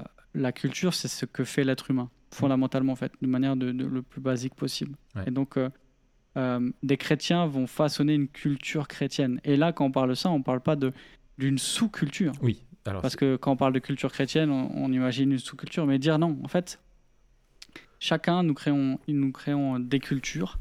[0.00, 3.66] euh, la culture, c'est ce que fait l'être humain, fondamentalement en fait, de manière de,
[3.66, 4.96] le plus basique possible.
[5.26, 5.58] Et donc
[6.82, 9.40] des chrétiens vont façonner une culture chrétienne.
[9.42, 10.76] Et là, quand on parle de ça, on ne parle pas
[11.38, 12.32] d'une sous-culture.
[12.42, 12.62] Oui,
[13.00, 16.38] parce que quand on parle de culture chrétienne, on, imagine une sous-culture, mais dire non,
[16.44, 16.80] en fait,
[17.98, 20.58] chacun, nous créons, nous créons des cultures.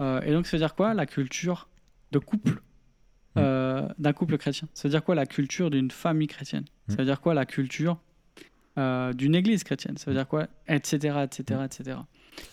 [0.00, 1.68] Euh, et donc, ça veut dire quoi La culture
[2.12, 3.38] de couple, mm.
[3.38, 4.68] euh, d'un couple chrétien?
[4.74, 6.64] Ça veut dire quoi la culture d'une famille chrétienne?
[6.88, 6.92] Mm.
[6.92, 7.98] Ça veut dire quoi la culture
[8.78, 9.96] euh, d'une église chrétienne?
[9.96, 10.96] Ça veut dire quoi Etc.
[11.22, 11.98] etc., etc.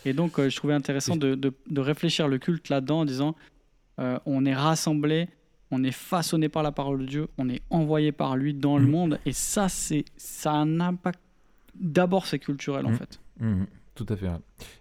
[0.05, 3.35] Et donc, je trouvais intéressant de, de, de réfléchir le culte là-dedans en disant
[4.25, 5.29] on est rassemblés
[5.73, 8.85] on est façonné par la parole de Dieu, on est envoyé par lui dans le
[8.85, 8.91] mm.
[8.91, 11.19] monde, et ça, c'est ça a un impact.
[11.75, 12.97] D'abord, c'est culturel en mm.
[12.97, 13.19] fait.
[13.39, 13.63] Mm,
[13.95, 14.29] tout à fait.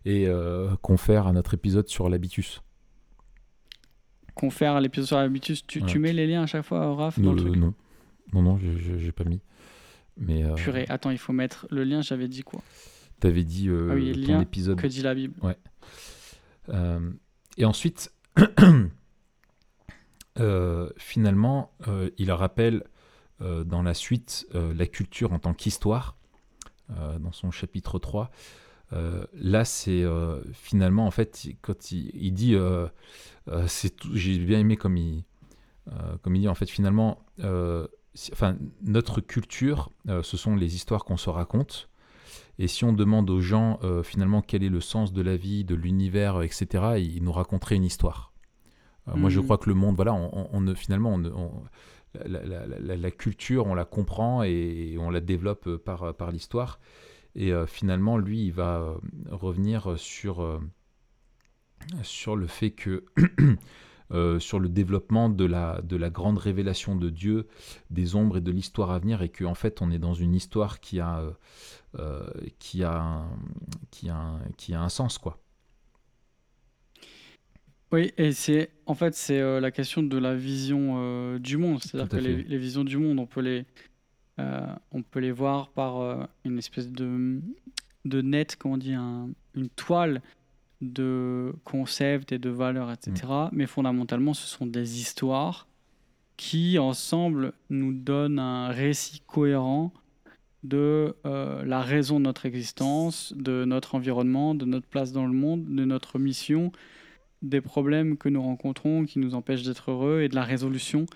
[0.04, 2.62] Et euh, confère à notre épisode sur l'habitus.
[4.34, 5.66] Confère à l'épisode sur l'habitus.
[5.66, 7.74] Tu, tu, mets les liens à chaque fois, Raph, dans le, truc Non,
[8.32, 9.40] non, non, j'ai pas mis.
[10.18, 10.54] Mais euh...
[10.54, 12.02] Purée, attends, il faut mettre le lien.
[12.02, 12.60] J'avais dit quoi?
[13.20, 14.78] T'avais dit euh, ah oui, ton épisode.
[14.78, 15.34] Que dit la Bible.
[15.42, 15.56] Ouais.
[16.68, 17.10] Euh,
[17.56, 18.12] et ensuite.
[20.40, 22.84] Euh, finalement, euh, il rappelle
[23.42, 26.16] euh, dans la suite la culture en tant qu'histoire,
[27.20, 28.30] dans son chapitre 3.
[29.34, 30.04] là, c'est
[30.52, 32.54] finalement, en fait, quand il, dit,
[33.66, 35.24] c'est j'ai bien aimé comme il,
[36.20, 41.30] comme il dit, en fait, finalement, enfin, notre culture, ce sont les histoires qu'on se
[41.30, 41.88] raconte.
[42.58, 45.74] Et si on demande aux gens, finalement, quel est le sens de la vie, de
[45.74, 46.66] l'univers, etc.,
[46.98, 48.31] ils nous raconteraient une histoire.
[49.08, 49.44] Euh, moi, je mm.
[49.44, 51.20] crois que le monde, voilà, on, finalement,
[52.14, 56.78] la, culture, on la comprend et, on la développe par, par l'histoire.
[57.34, 58.94] Et euh, finalement, lui, il va euh,
[59.30, 60.60] revenir sur,
[62.02, 63.04] sur le fait que,
[64.38, 67.48] sur le développement de la, de la grande révélation de Dieu,
[67.90, 70.34] des ombres et de l'histoire à venir, et qu'en en fait, on est dans une
[70.34, 71.24] histoire qui a,
[72.58, 73.24] qui a,
[73.90, 75.41] qui a, qui a un sens, quoi.
[77.92, 81.82] Oui, et c'est en fait c'est euh, la question de la vision euh, du monde,
[81.82, 83.66] c'est-à-dire que les, les, visions du monde, on peut les
[84.40, 87.38] euh, on peut les voir par une espèce de
[88.06, 90.22] de net, comment on dit, une toile
[90.80, 93.12] de concepts et de valeurs, etc.
[93.26, 93.48] Mm.
[93.52, 95.68] Mais fondamentalement, ce sont des histoires
[96.38, 99.92] qui ensemble nous donnent un récit cohérent
[100.64, 105.66] de la raison de notre existence, de notre environnement, de notre place dans le monde,
[105.66, 106.72] de notre mission
[107.42, 111.06] des problèmes que nous rencontrons qui nous empêchent d'être heureux et de la résolution.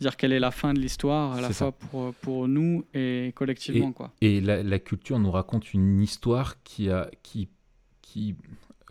[0.00, 3.90] Dire quelle est la fin de l'histoire, à la fois pour, pour nous et collectivement.
[3.90, 4.12] Et, quoi.
[4.20, 7.48] et la, culture nous raconte une histoire qui, a, qui,
[8.02, 8.36] qui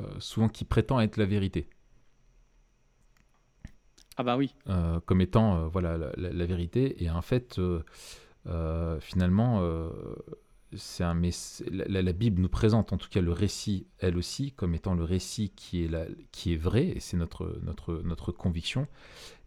[0.02, 1.70] euh, souvent qui prétend être la vérité.
[4.18, 4.54] Ah bah oui.
[4.68, 7.04] Euh, comme étant euh, voilà la, la, vérité.
[7.04, 7.60] Et en fait,
[9.00, 9.62] finalement,
[10.78, 11.20] c'est un,
[11.72, 15.04] la, la, Bible nous présente en tout cas le récit, elle aussi, comme étant le
[15.04, 18.88] récit qui est, la, qui est vrai, et c'est notre, notre, notre conviction.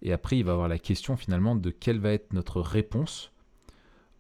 [0.03, 3.33] Et après, il va y avoir la question finalement de quelle va être notre réponse,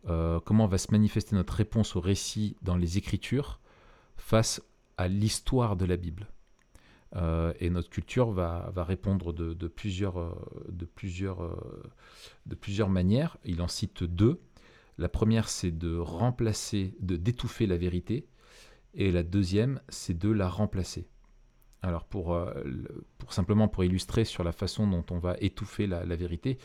[0.08, 3.60] euh, comment va se manifester notre réponse au récit dans les Écritures
[4.16, 4.62] face
[4.96, 6.28] à l'histoire de la Bible.
[7.16, 10.34] Euh, et notre culture va, va répondre de, de, plusieurs, euh,
[10.68, 11.56] de, plusieurs,
[12.46, 13.38] de plusieurs manières.
[13.44, 14.40] Il en cite deux.
[14.98, 18.28] La première, c'est de remplacer, de d'étouffer la vérité,
[18.94, 21.08] et la deuxième, c'est de la remplacer.
[21.82, 22.52] Alors pour, euh,
[23.28, 26.58] simplement pour illustrer sur la façon dont on va étouffer la, vérité,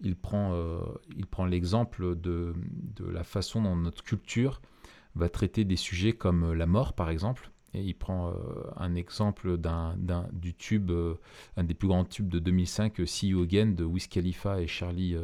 [0.00, 0.80] il prend, euh,
[1.46, 2.54] l'exemple de,
[2.98, 4.60] la façon dont notre culture
[5.14, 7.52] va traiter des sujets comme la mort par exemple.
[7.74, 8.34] Et il prend euh,
[8.76, 9.96] un exemple d'un,
[10.32, 10.90] du tube,
[11.56, 15.16] un des plus grands tubes de 2005, See You Again de Wiz Khalifa et Charlie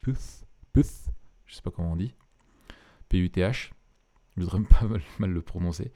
[0.00, 1.10] Puth, Puth
[1.48, 2.14] je sais pas comment on dit,
[3.08, 3.72] P-U-T-H,
[4.36, 4.86] je voudrais pas
[5.18, 5.92] mal, le prononcer.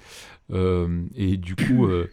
[0.51, 2.11] Euh, et du coup, euh,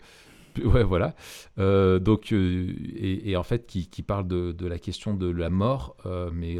[0.63, 1.15] ouais, voilà.
[1.58, 5.97] Euh, donc, et, en fait, qui, parle de, la question de la mort,
[6.34, 6.60] mais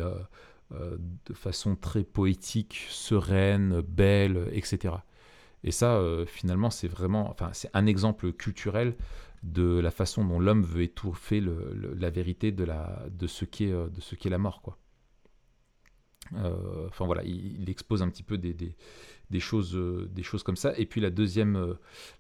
[0.72, 4.96] de façon très poétique, sereine, belle, etc.
[5.64, 8.96] Et ça, finalement, c'est vraiment, enfin, c'est un exemple culturel
[9.44, 14.02] de la façon dont l'homme veut étouffer la vérité de, la, de ce qu'est de
[14.02, 14.78] ce qu'est la mort, quoi.
[16.36, 20.56] Euh, enfin voilà, il, expose un petit peu des, des, choses, euh, des choses comme
[20.56, 20.74] ça.
[20.78, 21.74] Et puis la deuxième, euh,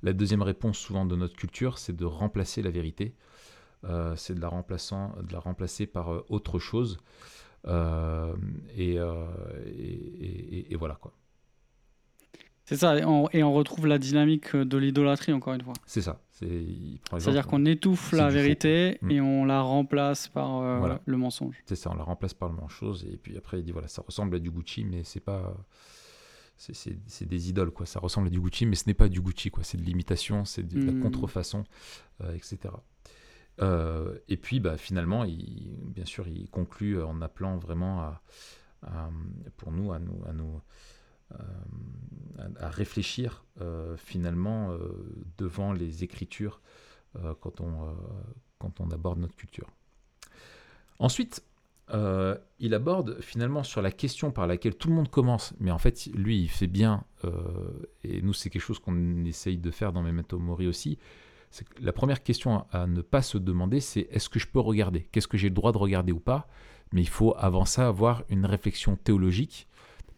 [0.03, 3.15] la deuxième réponse souvent de notre culture, c'est de remplacer la vérité.
[4.15, 6.97] c'est de la, remplaçant, de la remplacer par autre chose.
[7.67, 11.13] Et, et, et, voilà quoi.
[12.65, 15.73] C'est ça, et on, retrouve la dynamique de l'idolâtrie encore une fois.
[15.85, 16.21] C'est ça.
[16.39, 19.11] C'est-à-dire qu'on étouffe la vérité mm.
[19.11, 21.55] et on la remplace par euh, le mensonge.
[21.65, 23.03] C'est ça, on la remplace par le mensonge.
[23.03, 25.55] Et puis après, il dit voilà, ça ressemble à du Gucci, mais c'est pas.
[26.57, 27.85] C'est des idoles, quoi.
[27.85, 29.63] Ça ressemble à du Gucci, mais ce n'est pas du Gucci, quoi.
[29.63, 31.01] C'est de l'imitation, c'est de, la mm.
[31.03, 31.63] contrefaçon,
[32.21, 32.73] euh, etc.
[33.61, 39.09] Euh, et puis, bah, finalement, il, bien sûr, il conclut en appelant vraiment à,
[39.55, 40.61] pour nous, à nous, à nous
[41.33, 44.79] euh, à, réfléchir euh, finalement euh,
[45.37, 46.61] devant les écritures
[47.41, 47.95] quand, on,
[48.59, 49.67] quand on aborde notre culture.
[50.99, 51.43] Ensuite,
[51.91, 56.05] il aborde finalement sur la question par laquelle tout le monde commence, mais en fait,
[56.13, 57.03] lui, il fait bien,
[58.03, 60.99] et nous, c'est quelque chose qu'on essaye de faire dans Memento Mori aussi.
[61.79, 65.09] la première question à, ne pas se demander, c'est est-ce que je peux regarder?
[65.11, 66.47] Qu'est-ce que j'ai le droit de regarder ou pas?
[66.91, 69.67] Mais il faut avant ça avoir une réflexion théologique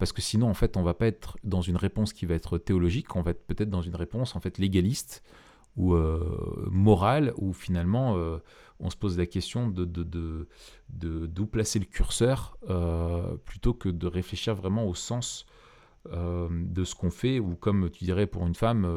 [0.01, 2.57] parce que sinon en fait on va pas être dans une réponse qui va être
[2.57, 5.21] théologique, on va être peut-être dans une réponse en fait légaliste
[5.77, 8.39] ou euh, morale où finalement euh,
[8.79, 9.85] on se pose la question de
[10.89, 15.45] d'où placer le curseur euh, plutôt que de réfléchir vraiment au sens
[16.09, 18.87] de ce qu'on fait ou comme tu dirais pour une femme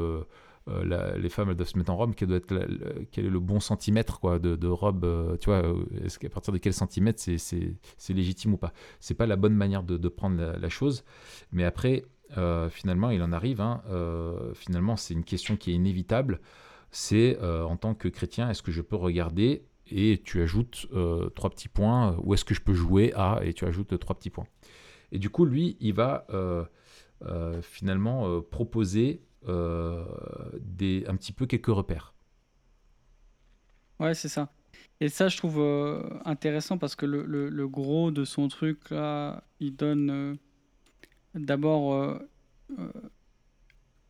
[0.69, 4.67] euh, les femmes doivent se mettre en robe, quel, est le bon centimètre quoi, de,
[4.67, 8.73] robe, euh, tu vois, euh, est-ce partir de quel centimètre c'est légitime ou pas?
[8.99, 11.05] C'est pas la bonne manière de, prendre la, chose,
[11.53, 12.05] mais après,
[12.71, 13.83] finalement, il en arrive, hein,
[14.55, 16.41] finalement, c'est une question qui est inévitable,
[16.91, 20.89] c'est en tant que chrétien, est-ce que je peux regarder et tu ajoutes
[21.35, 24.31] trois petits points, ou est-ce que je peux jouer à, et tu ajoutes trois petits
[24.31, 24.47] points?
[25.13, 26.27] Et du coup, lui, il va
[27.63, 32.15] finalement proposer euh, des, un petit peu quelques repères.
[34.01, 34.51] Ouais, c'est ça.
[35.01, 39.45] Et ça, je trouve euh, intéressant parce que le, le, gros de son truc, là,
[39.61, 40.35] il donne euh,
[41.35, 42.19] d'abord.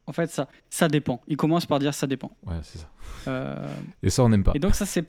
[0.06, 1.20] en fait, ça, ça dépend.
[1.26, 2.36] Il commence par dire ça dépend.
[2.46, 3.66] Ouais, c'est ça.
[4.02, 4.52] et ça, on n'aime pas.
[4.54, 5.06] Et donc, ça, c'est.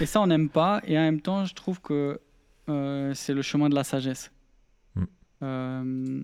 [0.00, 0.80] Et ça, on n'aime pas.
[0.84, 2.20] Et en même temps, je trouve que
[3.14, 4.32] c'est le chemin de la sagesse.
[4.94, 6.22] Mm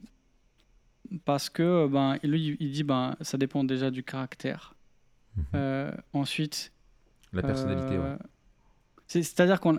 [1.25, 4.75] parce que ben, lui, il dit ben, ça dépend déjà du caractère.
[5.37, 5.45] Mhm.
[5.55, 6.73] Euh, ensuite,
[7.33, 8.17] La personnalité, ouais.
[9.09, 9.79] C'est-à-dire qu'on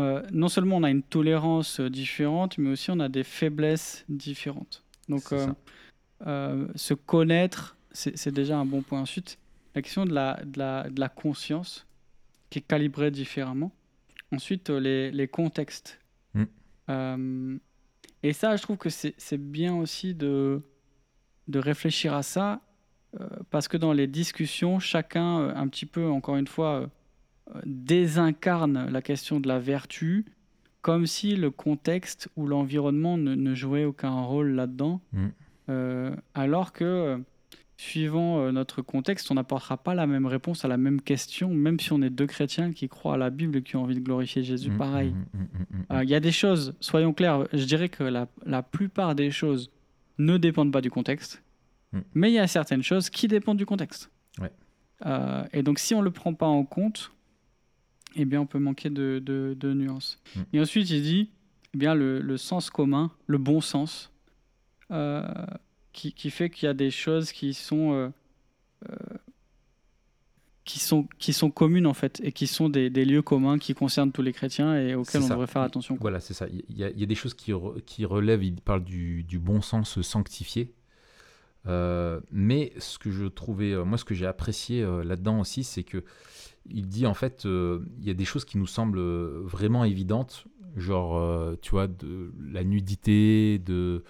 [0.00, 4.04] euh, non seulement on a une tolérance euh, différente, mais aussi on a des faiblesses
[4.08, 4.82] différentes.
[5.08, 5.32] Donc,
[6.26, 9.00] euh, se connaître, c'est déjà un bon point.
[9.00, 9.38] Ensuite,
[9.74, 11.86] la question de la, de la, de la conscience,
[12.48, 13.72] qui est calibrée différemment.
[14.32, 16.00] Ensuite, les, les contextes.
[16.34, 17.56] Mm.
[18.22, 20.62] Et ça, je trouve que c'est bien aussi de,
[21.48, 22.60] de réfléchir à ça,
[23.50, 26.88] parce que dans les discussions, chacun, un petit peu, encore une fois,
[27.64, 30.26] désincarne la question de la vertu
[30.82, 35.26] comme si le contexte ou l'environnement ne, jouait aucun rôle là-dedans, mm.
[35.68, 37.22] euh, alors que
[37.80, 41.80] suivant euh, notre contexte, on n'apportera pas la même réponse à la même question, même
[41.80, 44.00] si on est deux chrétiens qui croient à la Bible et qui ont envie de
[44.00, 45.14] glorifier Jésus, mm, pareil.
[45.32, 49.14] Mm, euh, il y a des choses, soyons clairs, je dirais que la, la plupart
[49.14, 49.70] des choses
[50.18, 51.42] ne dépendent pas du contexte,
[52.14, 54.10] mais il y a certaines choses qui dépendent du contexte.
[55.52, 57.12] et donc si on ne le prend pas en compte,
[58.14, 60.20] eh bien, on peut manquer de, de, nuances.
[60.36, 60.40] Mm.
[60.52, 61.30] Et ensuite, il dit
[61.72, 64.12] eh bien, le, le, sens commun, le bon sens,
[64.90, 65.22] euh,
[65.92, 68.08] qui, qui, fait qu'il y a des choses qui sont, euh,
[68.88, 68.94] euh,
[70.64, 73.74] qui sont, qui sont communes, en fait, et qui sont des, des, lieux communs qui
[73.74, 75.96] concernent tous les chrétiens et auxquels on devrait faire attention.
[76.00, 76.46] Voilà, c'est ça.
[76.48, 77.52] Il y, a, il y, a, des choses qui,
[77.86, 80.72] qui relèvent, il parle du, du bon sens sanctifié.
[81.66, 86.04] mais ce que je trouvais, moi, ce que j'ai apprécié là-dedans aussi, c'est que
[86.68, 89.84] il dit en fait, euh, il y a des choses qui nous semblent euh, vraiment
[89.84, 90.44] évidentes,
[90.76, 94.04] genre, euh, tu vois, de la nudité, de,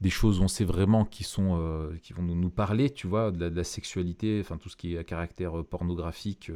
[0.00, 3.64] des choses, on sait vraiment qui, sont, qui vont nous, parler, tu vois, de la,
[3.64, 6.50] sexualité, enfin tout ce qui est à caractère pornographique,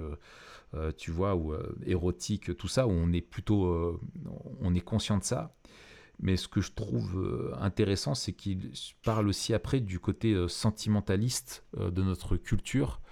[0.96, 1.52] tu vois, ou
[1.84, 4.00] érotique, tout ça, où on est plutôt,
[4.60, 5.54] on est conscient de ça.
[6.22, 8.70] Mais ce que je trouve intéressant, c'est qu'il
[9.02, 13.02] parle aussi après du côté sentimentaliste de notre culture,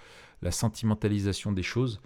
[0.40, 2.00] la sentimentalisation des choses.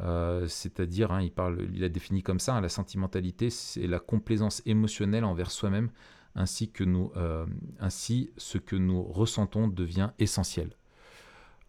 [0.00, 3.98] Euh, c'est-à-dire, hein, il, parle, il a défini comme ça, hein, la sentimentalité, c'est la
[3.98, 5.90] complaisance émotionnelle envers soi-même,
[6.34, 7.46] ainsi que nous, euh,
[7.80, 10.70] ainsi ce que nous ressentons devient essentiel.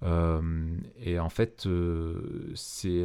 [0.04, 1.68] Euh, et en fait,
[2.56, 3.04] c'est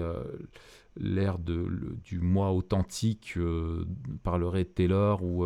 [0.98, 3.38] l'ère du moi authentique,
[4.22, 5.44] parlerait Taylor, ou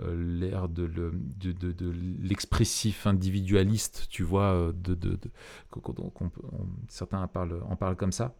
[0.00, 0.90] l'ère de,
[2.20, 4.98] l'expressif individualiste, tu vois, de,
[6.88, 8.34] certains en parlent, en parlent comme ça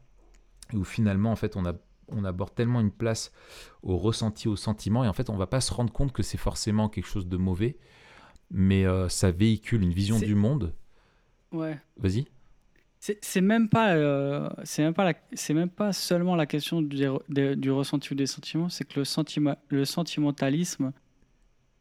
[0.72, 1.74] où finalement, en fait, on, a,
[2.08, 3.32] on aborde tellement une place
[3.82, 6.38] au ressenti, au sentiment, et en fait, on va pas se rendre compte que c'est
[6.38, 7.76] forcément quelque chose de mauvais,
[8.50, 10.74] mais euh, ça véhicule une vision du monde.
[11.52, 11.78] Ouais.
[11.96, 12.26] Vas-y.
[13.20, 17.70] C'est même pas, euh, c'est même pas, c'est même pas seulement la question du, du
[17.70, 20.90] ressenti ou des sentiments, c'est que le, sentiment, le sentimentalisme,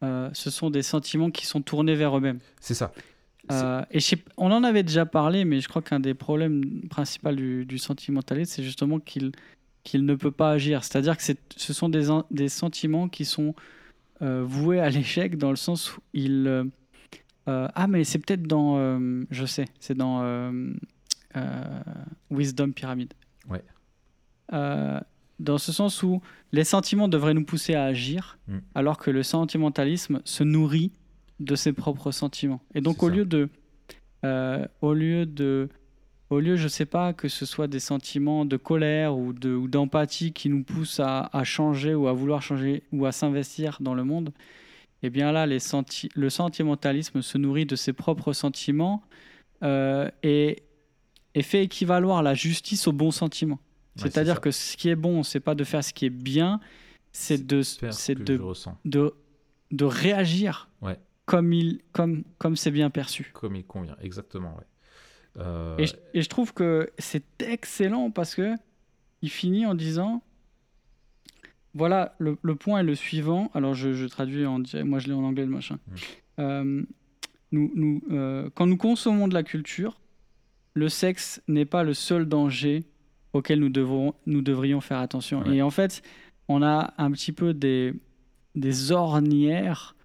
[0.03, 2.39] euh, ce sont des sentiments qui sont tournés vers eux-mêmes.
[2.59, 2.91] C'est ça.
[3.51, 3.99] Euh, et
[4.37, 8.51] on en avait déjà parlé, mais je crois qu'un des problèmes principaux du, du sentimentalisme,
[8.55, 9.31] c'est justement qu'il
[9.83, 10.81] qu'il ne peut pas agir.
[10.85, 11.23] C'est-à-dire que
[11.57, 13.53] ce sont des, des sentiments qui sont
[14.21, 16.47] euh, voués à l'échec dans le sens où il...
[16.47, 18.97] Euh, ah, mais c'est peut-être dans...
[19.29, 20.23] je sais, c'est dans
[22.31, 23.13] Wisdom Pyramid.
[23.49, 23.61] Ouais.
[25.39, 26.21] dans ce sens où
[26.53, 28.59] les sentiments devraient nous pousser à agir, mm.
[28.75, 30.93] alors que le sentimentalisme se nourrit
[31.39, 32.61] de ses propres sentiments.
[32.75, 33.49] Et donc au lieu de,
[34.25, 35.69] euh, au lieu de,
[36.29, 39.67] au lieu, je sais pas, que ce soit des sentiments de colère ou de ou
[39.67, 43.93] d'empathie qui nous poussent à, à, changer ou à vouloir changer ou à s'investir dans
[43.93, 44.31] le monde,
[45.03, 49.03] eh bien là, les senti le sentimentalisme se nourrit de ses propres sentiments
[49.63, 50.63] euh, et,
[51.35, 53.59] et, fait équivaloir la justice au bon sentiment.
[53.95, 56.59] C'est-à-dire que ce qui est bon, c'est pas de faire ce qui est bien,
[57.11, 58.41] c'est de, c'est de,
[58.85, 59.13] de,
[59.71, 60.67] de réagir
[61.25, 63.31] comme il comme comme c'est bien perçu.
[63.33, 64.55] Comme il convient, exactement.
[64.55, 64.63] Ouais.
[65.37, 68.53] Euh, et, je, et, je, trouve que c'est excellent parce que
[69.23, 70.21] il finit en disant
[71.73, 73.49] voilà le, le point est le suivant.
[73.53, 75.79] Alors je, je, traduis en moi je l'ai en anglais le machin.
[75.87, 75.95] Mmh.
[76.39, 76.83] Euh,
[77.51, 79.99] nous, nous euh, quand nous consommons de la culture,
[80.73, 82.83] le sexe n'est pas le seul danger
[83.33, 85.45] auquel nous devons nous devrions faire attention.
[85.45, 86.03] Et en fait,
[86.47, 87.93] on a un petit peu des
[88.55, 89.95] des ornières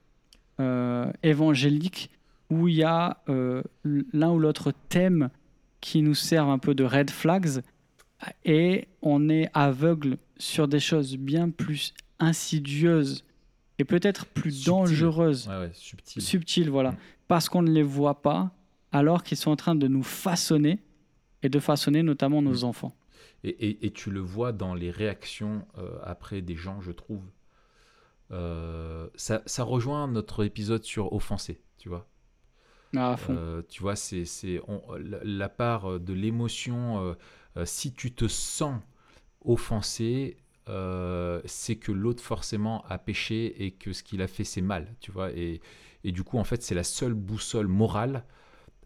[1.22, 2.10] évangélique
[2.50, 5.30] où il y a euh, l'un ou l'autre thème
[5.80, 7.62] qui nous servent un peu de red flags
[8.44, 13.24] et on est aveugle sur des choses bien plus insidieuses
[13.78, 16.96] et peut-être plus dangereuses, subtiles, voilà, mm.
[17.28, 18.50] parce qu'on ne les voit pas
[18.90, 20.80] alors qu'ils sont en train de nous façonner
[21.42, 22.64] et de façonner notamment nos mm.
[22.64, 22.94] enfants.
[23.44, 27.22] Et, et, tu le vois dans les réactions euh, après des gens, je trouve,
[28.30, 32.08] euh, ça, ça, rejoint notre épisode sur offenser, tu vois.
[32.96, 34.24] Ah, euh, tu vois, c'est
[34.98, 37.16] la, la, part de l'émotion,
[37.64, 38.80] si tu te sens
[39.44, 40.38] offensé,
[41.44, 45.10] c'est que l'autre forcément a péché et que ce qu'il a fait c'est mal, tu
[45.10, 45.32] vois.
[45.32, 45.60] Et,
[46.04, 48.24] et, du coup, en fait, c'est la seule boussole morale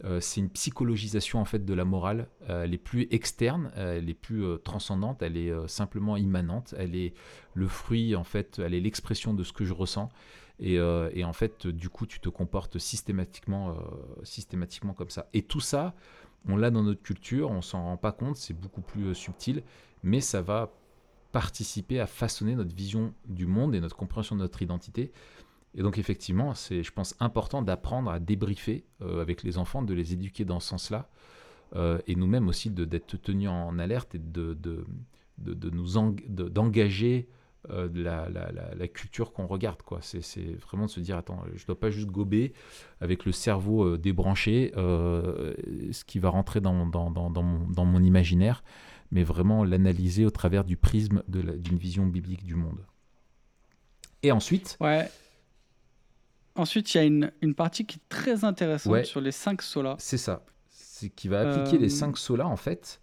[0.04, 2.28] euh, c'est une psychologisation en fait de la morale.
[2.50, 6.74] Euh, elle est plus externe, euh, elle est plus transcendante, elle est simplement immanente.
[6.78, 7.14] Elle est
[7.54, 10.08] le fruit en fait, elle est l'expression de ce que je ressens.
[10.64, 13.76] Et, en fait, du coup, tu te comportes systématiquement,
[14.22, 15.28] systématiquement comme ça.
[15.32, 15.92] Et tout ça,
[16.46, 19.64] on l'a dans notre culture, on s'en rend pas compte, c'est beaucoup plus subtil,
[20.04, 20.72] mais ça va
[21.32, 25.10] participer à façonner notre vision du monde et notre compréhension de notre identité.
[25.74, 29.94] Et donc effectivement, c'est, je pense, important d'apprendre à débriefer euh, avec les enfants, de
[29.94, 31.08] les éduquer dans ce sens-là,
[31.74, 34.84] euh, et nous-mêmes aussi d'être tenus en alerte et de, de,
[35.38, 35.98] de, nous
[36.28, 37.28] d'engager
[37.70, 39.80] euh, la, la, la, culture qu'on regarde.
[39.82, 40.00] Quoi.
[40.02, 42.52] C'est, vraiment de se dire, attends, je ne dois pas juste gober
[43.00, 48.62] avec le cerveau débranché ce qui va rentrer dans, dans, dans, mon, imaginaire,
[49.10, 52.84] mais vraiment l'analyser au travers du prisme d'une vision biblique du monde.
[54.22, 54.76] Et ensuite...
[56.54, 59.96] Ensuite, il y a une, une, partie qui est très intéressante sur les cinq solas.
[59.98, 60.44] C'est ça.
[60.68, 63.00] C'est qui va appliquer les euh, cinq solas, en fait,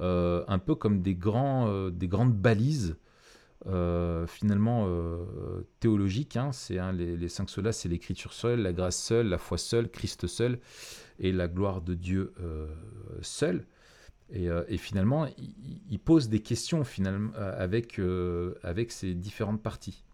[0.00, 2.96] euh, un peu comme des, grands, euh, des grandes balises,
[4.26, 4.88] finalement,
[5.80, 6.36] théologiques.
[6.36, 6.50] Hein.
[6.52, 9.90] C'est hein, les, les, cinq solas, c'est l'écriture seule, la grâce seule, la foi seule,
[9.90, 10.58] Christ seul
[11.18, 12.32] et la gloire de Dieu
[13.20, 13.66] seul.
[14.32, 18.00] Et, et, finalement, il, il, pose des questions finalement, avec,
[18.62, 20.04] avec ces différentes parties.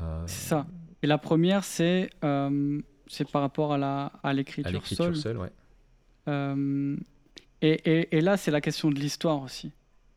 [0.00, 0.66] Euh, c'est ça.
[1.02, 5.16] Et la première, c'est euh, c'est par rapport à la à l'écriture seule.
[5.16, 5.52] seule ouais.
[6.28, 6.96] Euh,
[7.62, 9.72] et, et, et, là, c'est la question de l'histoire aussi.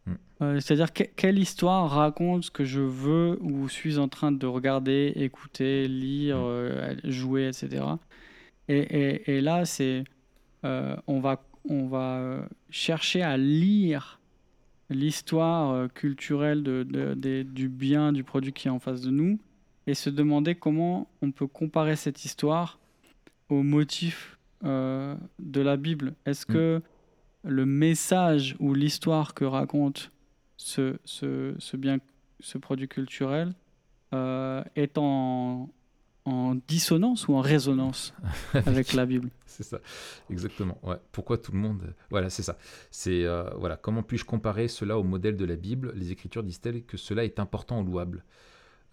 [0.06, 0.60] Hmm.
[0.60, 5.88] C'est-à-dire quelle histoire raconte ce que je veux ou suis en train de regarder, écouter,
[5.88, 7.10] lire, hmm.
[7.10, 7.86] jouer, etc.
[8.68, 10.04] Et, et là, c'est
[10.64, 14.20] on va on va chercher à lire
[14.90, 19.40] l'histoire culturelle de, de, du bien du produit qui est en face de nous
[19.88, 22.80] et se demander comment on peut comparer cette histoire
[23.50, 26.14] au motif euh, de la Bible.
[26.26, 26.54] Est-ce mm.
[26.54, 26.82] que
[27.44, 30.12] le message ou l'histoire que raconte
[30.58, 31.98] ce, ce, ce, bien,
[32.40, 33.54] ce produit culturel
[34.14, 35.70] euh, est en,
[36.26, 38.14] en dissonance ou en résonance
[38.54, 39.30] avec la Bible?
[39.46, 39.80] C'est ça,
[40.30, 40.80] exactement.
[40.82, 40.96] Ouais.
[41.12, 42.58] Pourquoi tout le monde Voilà, c'est ça.
[42.90, 43.76] C'est euh, voilà.
[43.78, 45.92] Comment puis-je comparer cela au modèle de la Bible?
[45.96, 48.24] Les Écritures disent-elles que cela est important ou louable?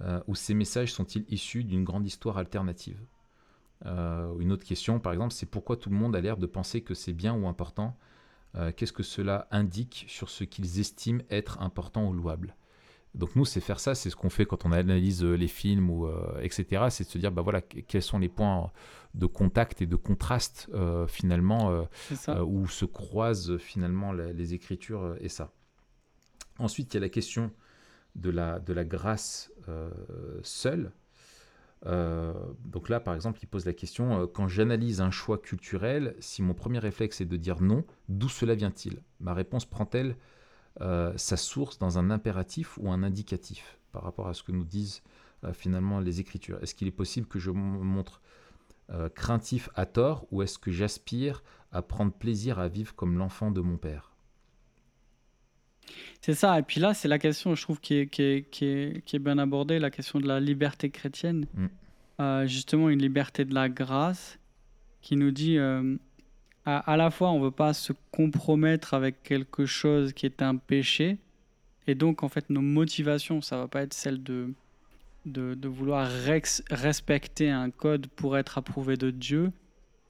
[0.03, 2.98] Euh, ou ces messages sont-ils issus d'une grande histoire alternative
[3.86, 6.80] euh, Une autre question, par exemple, c'est pourquoi tout le monde a l'air de penser
[6.80, 7.96] que c'est bien ou important
[8.57, 12.57] euh, Qu'est-ce que cela indique sur ce qu'ils estiment être important ou louable?
[13.14, 16.09] Donc nous, c'est faire ça, c'est ce qu'on fait quand on analyse les films ou
[16.40, 16.84] etc.
[16.90, 18.70] C'est de se dire, bah voilà, quels sont les points
[19.14, 20.70] de contact et de contraste
[21.09, 21.88] finalement
[22.46, 25.53] où se croisent finalement les, les écritures et ça.
[26.61, 27.51] Ensuite, il y a la question
[28.14, 29.91] de la, de la grâce euh,
[30.43, 30.93] seule.
[31.87, 32.35] Euh,
[32.65, 36.43] donc là, par exemple, il pose la question, euh, quand j'analyse un choix culturel, si
[36.43, 39.03] mon premier réflexe est de dire non, d'où cela vient-il?
[39.21, 40.17] Ma réponse prend-elle
[41.17, 45.03] sa source dans un impératif ou un indicatif par rapport à ce que nous disent
[45.53, 46.59] finalement les Écritures?
[46.63, 48.23] Est-ce qu'il est possible que je me montre
[49.15, 53.61] craintif à tort ou est-ce que j'aspire à prendre plaisir à vivre comme l'enfant de
[53.61, 54.10] mon Père?
[56.20, 56.59] C'est ça.
[56.59, 59.16] Et puis là, c'est la question, je trouve, qui est, qui, est, qui, est, qui
[59.16, 61.47] est, bien abordée, la question de la liberté chrétienne.
[61.55, 61.66] Mm.
[62.20, 64.38] Euh, justement, une liberté de la grâce
[65.01, 65.97] qui nous dit euh,
[66.66, 70.57] à, la fois, on ne veut pas se compromettre avec quelque chose qui est un
[70.57, 71.18] péché.
[71.86, 74.53] Et donc, en fait, nos motivations, ça ne va pas être celle de,
[75.24, 76.09] de, de vouloir
[76.70, 79.51] respecter un code pour être approuvé de Dieu,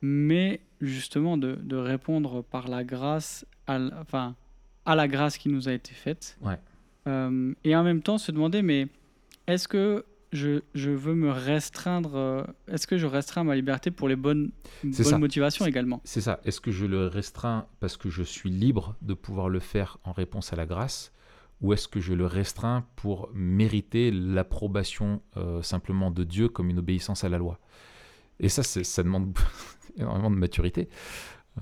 [0.02, 4.34] mais justement de, de répondre par la grâce, à, enfin,
[4.86, 6.38] à la grâce qui nous a été faite.
[7.06, 8.88] Euh, et en même temps se demander, mais
[9.46, 14.08] est-ce que je, je, veux me restreindre, euh, est-ce que je restreins ma liberté pour
[14.08, 14.50] les bonnes,
[14.84, 16.00] bonnes motivations également?
[16.04, 16.40] C'est ça.
[16.44, 20.12] Est-ce que je le restreins parce que je suis libre de pouvoir le faire en
[20.12, 21.12] réponse à la grâce?
[21.60, 26.78] Ou est-ce que je le restreins pour mériter l'approbation euh, simplement de Dieu comme une
[26.78, 27.58] obéissance à la loi?
[28.38, 29.36] Et ça, ça demande
[29.96, 30.88] énormément de maturité.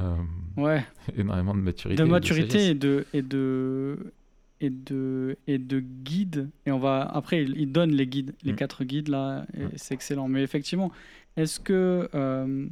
[0.01, 0.17] Euh,
[0.57, 0.85] ouais.
[1.17, 2.03] Énormément de maturité.
[2.03, 4.13] De maturité et de, et de,
[4.61, 6.49] et de, et de guides.
[6.67, 8.57] Et on va, après, il, donne les guides, les mm.
[8.57, 10.29] quatre guides là, et c'est excellent.
[10.29, 10.93] Mais effectivement,
[11.37, 12.09] est-ce que.
[12.15, 12.67] Euh,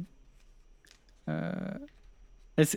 [1.29, 1.53] euh,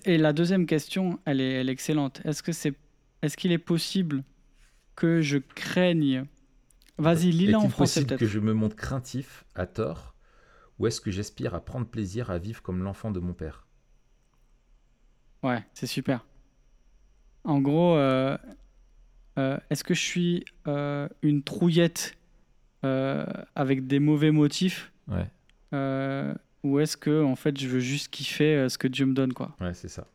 [0.05, 2.21] et la deuxième question, elle est, elle est excellente.
[2.25, 2.75] Est-ce que c'est,
[3.23, 4.23] est-ce qu'il est possible
[4.95, 6.27] que je craigne?
[6.99, 8.21] Vas-y, lis-la en français peut-être.
[8.21, 10.15] que je me montre craintif à tort,
[10.79, 13.67] ou est-ce que j'aspire à prendre plaisir à vivre comme l'enfant de mon père?
[15.43, 16.25] Ouais, c'est super.
[17.45, 18.37] en gros, euh,
[19.39, 22.17] euh, est-ce que je suis euh, une trouillette
[22.83, 24.93] avec des mauvais motifs?
[25.09, 25.27] Ouais,
[26.63, 29.55] ou est-ce que en fait je veux juste kiffer ce que Dieu me donne quoi?
[29.61, 30.07] Ouais, c'est ça.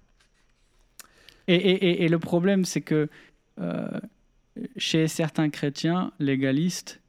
[1.48, 3.08] et, et- et- et le problème c'est que
[4.78, 7.02] chez certains chrétiens légalistes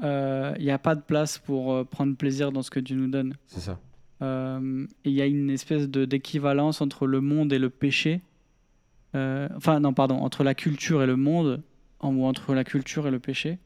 [0.00, 3.34] il n'y a pas de place pour prendre plaisir dans ce que Dieu nous donne
[3.46, 3.80] C'est ça.
[4.20, 8.20] Euh, et il y a une espèce d'équivalence entre le monde et le péché.
[9.14, 11.62] Euh, enfin non pardon entre la culture et le monde
[12.00, 13.58] en- ou entre la culture et le péché.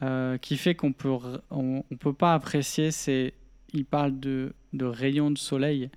[0.00, 1.10] Euh, qui fait qu'on peut
[1.50, 3.34] on, on peut pas apprécier ces
[3.74, 5.90] il parle de, de rayons de soleil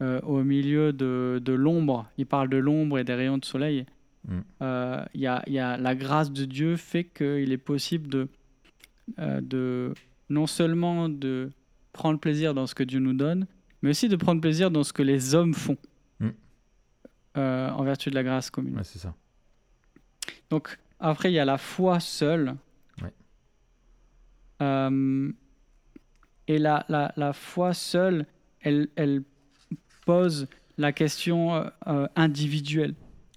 [0.00, 2.08] au milieu de, de l'ombre.
[2.18, 3.84] Il parle de l'ombre et des rayons de soleil.
[4.28, 4.38] Mm.
[4.62, 8.28] Euh, il y, a, y a la grâce de Dieu fait qu'il est possible de,
[9.18, 9.92] de
[10.28, 11.50] non seulement de
[11.98, 13.46] prendre plaisir dans ce que Dieu nous donne,
[13.82, 15.76] mais aussi de prendre plaisir dans ce que les hommes font
[16.20, 16.28] Mm.
[17.36, 18.76] euh, en vertu de la grâce commune.
[18.76, 19.14] Ouais, c'est ça.
[20.50, 22.56] Donc après, il y a la foi seule.
[23.02, 23.12] Ouais.
[24.62, 25.30] Euh,
[26.48, 28.26] et la, la, la foi seule,
[28.60, 29.22] elle, elle
[30.06, 30.46] pose
[30.76, 32.94] la question euh, individuelle.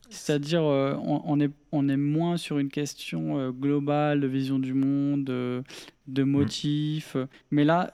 [0.09, 4.59] C'est-à-dire, euh, on, on est, on est moins sur une question euh, globale de vision
[4.59, 7.15] du monde, de motifs.
[7.51, 7.93] Mais là,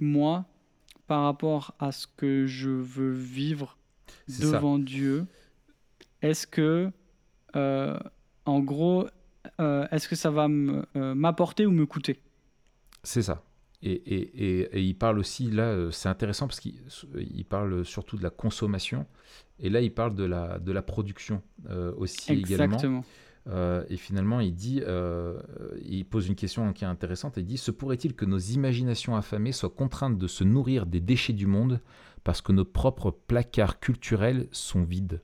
[0.00, 0.46] moi,
[1.06, 3.78] par rapport à ce que je veux vivre
[4.28, 4.52] ça.
[4.52, 5.26] devant Dieu,
[6.22, 6.90] est-ce que,
[7.56, 7.98] euh,
[8.44, 9.08] en gros,
[9.60, 12.20] euh, est-ce que ça va euh, m'apporter ou me coûter?
[13.02, 13.42] C'est ça.
[13.80, 16.74] Et, et, et, et il parle aussi, là, c'est intéressant parce qu'il
[17.16, 19.06] il parle surtout de la consommation.
[19.60, 22.74] Et là, il parle de la, de la production euh, aussi également.
[22.74, 23.04] Exactement.
[23.48, 25.40] Euh, et finalement, il dit, euh,
[25.84, 27.36] il pose une question qui est intéressante.
[27.38, 31.32] Il dit Se pourrait-il que nos imaginations affamées soient contraintes de se nourrir des déchets
[31.32, 31.80] du monde
[32.24, 35.22] parce que nos propres placards culturels sont vides?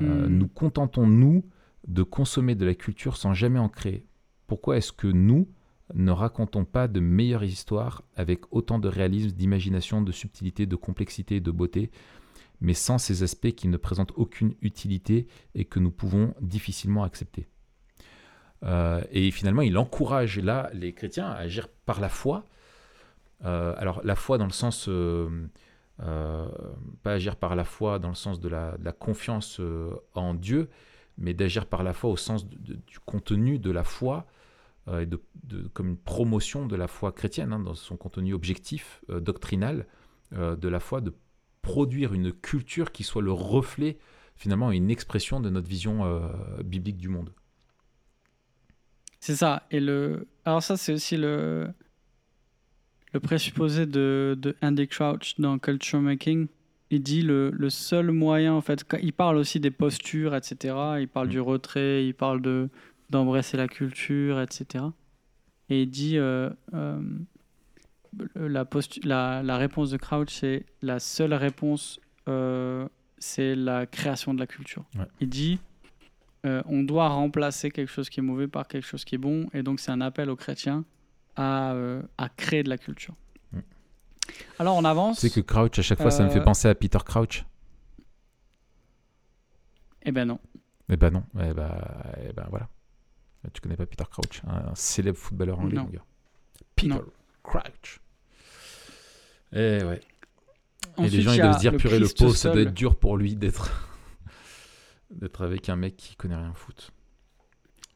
[0.00, 0.38] Euh, Hmm.
[0.38, 1.44] Nous contentons-nous
[1.86, 4.06] de consommer de la culture sans jamais en créer
[4.46, 5.48] Pourquoi est-ce que nous
[5.94, 11.36] ne racontons pas de meilleures histoires avec autant de réalisme, d'imagination, de subtilité, de complexité
[11.36, 11.90] et de beauté
[12.62, 17.48] mais sans ces aspects qui ne présentent aucune utilité et que nous pouvons difficilement accepter.
[18.62, 22.46] Euh, et finalement, il encourage là les chrétiens à agir par la foi.
[23.44, 25.48] Euh, alors la foi dans le sens, euh,
[25.98, 29.60] pas agir par la foi dans le sens de la, confiance
[30.14, 30.70] en Dieu,
[31.18, 34.26] mais d'agir par la foi au sens du contenu de la foi,
[34.86, 39.86] comme une promotion de la foi chrétienne, hein, dans son contenu objectif, doctrinal,
[40.30, 41.12] de la foi, de
[41.62, 43.96] produire une culture qui soit le reflet,
[44.36, 46.28] finalement, une expression de notre vision euh,
[46.64, 47.32] biblique du monde.
[49.20, 49.62] C'est ça.
[49.70, 50.26] Et le...
[50.44, 51.68] Alors ça, c'est aussi le,
[53.12, 56.48] le présupposé de, de Andy Crouch dans Culture Making.
[56.90, 60.74] Il dit le, le seul moyen, en fait, quand- il parle aussi des postures, etc.
[61.00, 61.30] Il parle Mm.
[61.30, 62.68] du retrait, il parle de
[63.10, 64.86] d'embrasser la culture, etc.
[65.68, 66.98] Et il dit euh, euh,
[68.34, 71.98] la, postu- la, la réponse de Crouch, c'est la seule réponse,
[72.28, 72.88] euh,
[73.18, 74.84] c'est la création de la culture.
[74.98, 75.06] Ouais.
[75.20, 75.58] Il dit
[76.44, 79.48] euh, on doit remplacer quelque chose qui est mauvais par quelque chose qui est bon,
[79.54, 80.84] et donc c'est un appel aux chrétiens
[81.36, 83.14] à, euh, à créer de la culture.
[83.52, 83.60] Mm.
[84.58, 85.20] Alors on avance.
[85.20, 87.44] C'est que Crouch, à chaque fois, ça me fait penser à Peter Crouch.
[90.04, 90.38] Eh ben non.
[90.88, 91.70] Eh ben non, eh ben,
[92.28, 92.68] eh ben voilà.
[93.52, 95.84] Tu connais pas Peter Crouch, un, un célèbre footballeur anglais, Non.
[95.84, 96.04] mon gars.
[96.76, 97.04] Peter Non.
[97.42, 98.00] Crouch.
[99.52, 100.00] Eh ouais.
[100.00, 102.96] Et Ensuite, les gens, ils doivent se dire, purée, le pauvre, ça doit être dur
[102.96, 103.70] pour lui d'être
[105.10, 106.90] d'être avec un mec qui connaît rien au foot.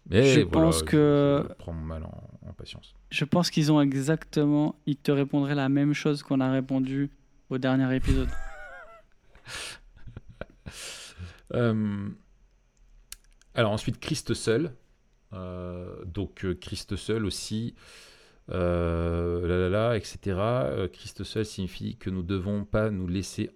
[0.09, 2.95] Mais Je voilà, pense je- que- Je, prends mon mal en, en patience.
[3.11, 4.77] Je pense qu'ils ont exactement.
[4.87, 7.11] Ils te répondraient la même chose qu'on a répondu
[7.51, 8.29] au dernier épisode.
[11.55, 12.09] Euh,
[13.55, 14.75] alors ensuite, Christ seul.
[15.33, 17.75] Euh, donc euh, Christ seul aussi.
[18.49, 20.89] Là, là, etc.
[20.93, 23.51] Christ seul signifie que nous ne devons pas nous laisser.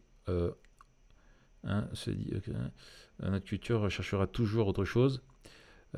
[1.64, 5.22] notre culture recherchera toujours autre chose.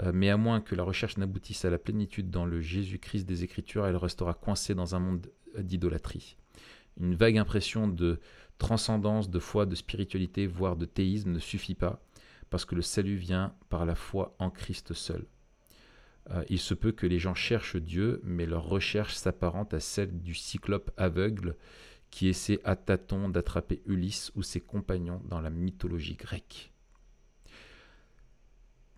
[0.00, 3.44] Euh, mais à moins que la recherche n'aboutisse à la plénitude dans le Jésus-Christ des
[3.44, 5.26] Écritures, elle restera coincée dans un monde
[5.58, 6.36] d'idolâtrie.
[6.98, 8.20] Une vague impression de
[8.58, 12.02] transcendance, de foi, de spiritualité, voire de théisme ne suffit pas,
[12.48, 15.26] parce que le salut vient par la foi en Christ seul.
[16.30, 20.20] Euh, il se peut que les gens cherchent Dieu, mais leur recherche s'apparente à celle
[20.20, 21.56] du cyclope aveugle
[22.10, 26.72] qui essaie à tâtons d'attraper Ulysse ou ses compagnons dans la mythologie grecque.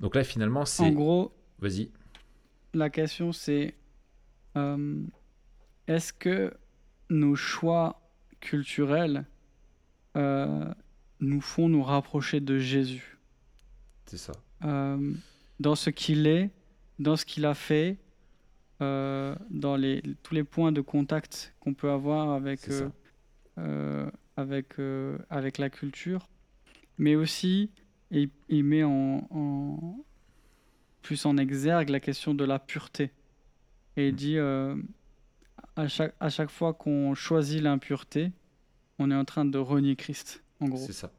[0.00, 0.90] Donc là, finalement, En c'est...
[0.90, 1.90] gros, Vas-y.
[2.74, 3.74] la question c'est
[4.56, 5.02] euh,
[5.86, 6.52] est-ce que
[7.08, 8.00] nos choix
[8.40, 9.24] culturels
[10.16, 10.72] euh,
[11.20, 13.18] nous font nous rapprocher de Jésus?
[14.06, 14.32] C'est ça.
[14.60, 16.50] dans ce qu'il est,
[16.98, 17.98] dans ce qu'il a fait,
[18.82, 22.88] euh, dans les, tous les points de contact qu'on peut avoir avec, euh,
[23.58, 24.74] euh, avec,
[25.30, 26.28] avec la culture,
[26.98, 27.70] mais aussi
[28.10, 29.96] il, il met en, en-
[31.02, 33.10] plus en exergue la question de la pureté.
[33.96, 34.16] Et il Mm.
[34.16, 34.38] dit
[35.76, 38.32] à, chaque, à chaque fois qu'on choisit l'impureté,
[38.98, 40.78] on est en train de renier Christ, en gros.
[40.86, 41.12] C'est ça.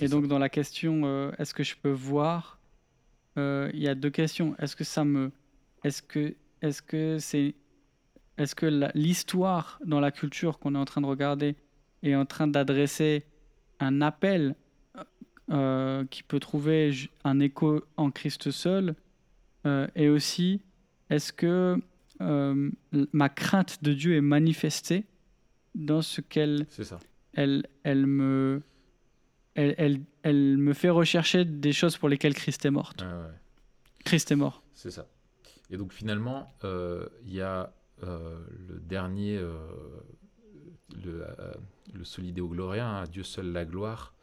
[0.00, 0.14] Et ça.
[0.14, 2.58] donc dans la question est-ce que je peux voir,
[3.36, 4.54] il y a deux questions.
[4.58, 5.32] Est-ce que ça me,
[5.84, 7.54] est-ce que, est-ce que c'est,
[8.38, 11.56] est-ce que l'histoire dans la culture qu'on est en train de regarder
[12.02, 13.24] est en train d'adresser
[13.80, 14.54] un appel
[15.50, 16.92] euh, qui peut trouver
[17.24, 18.94] un écho en Christ seul,
[19.66, 20.62] euh, et aussi
[21.10, 21.78] est-ce que
[22.20, 22.70] euh,
[23.12, 25.04] ma crainte de Dieu est manifestée
[25.74, 26.66] dans ce qu'elle
[27.34, 28.62] elle, elle me
[29.54, 33.02] elle, elle, elle me fait rechercher des choses pour lesquelles Christ est morte.
[33.02, 33.30] Ouais.
[34.04, 34.62] Christ est mort.
[34.74, 35.06] C'est ça.
[35.70, 37.72] Et donc finalement, euh, il y a
[38.02, 38.38] euh,
[38.68, 39.56] le dernier, euh,
[41.04, 41.24] le,
[41.94, 44.14] le Solideo Gloria, hein, Dieu seul la gloire.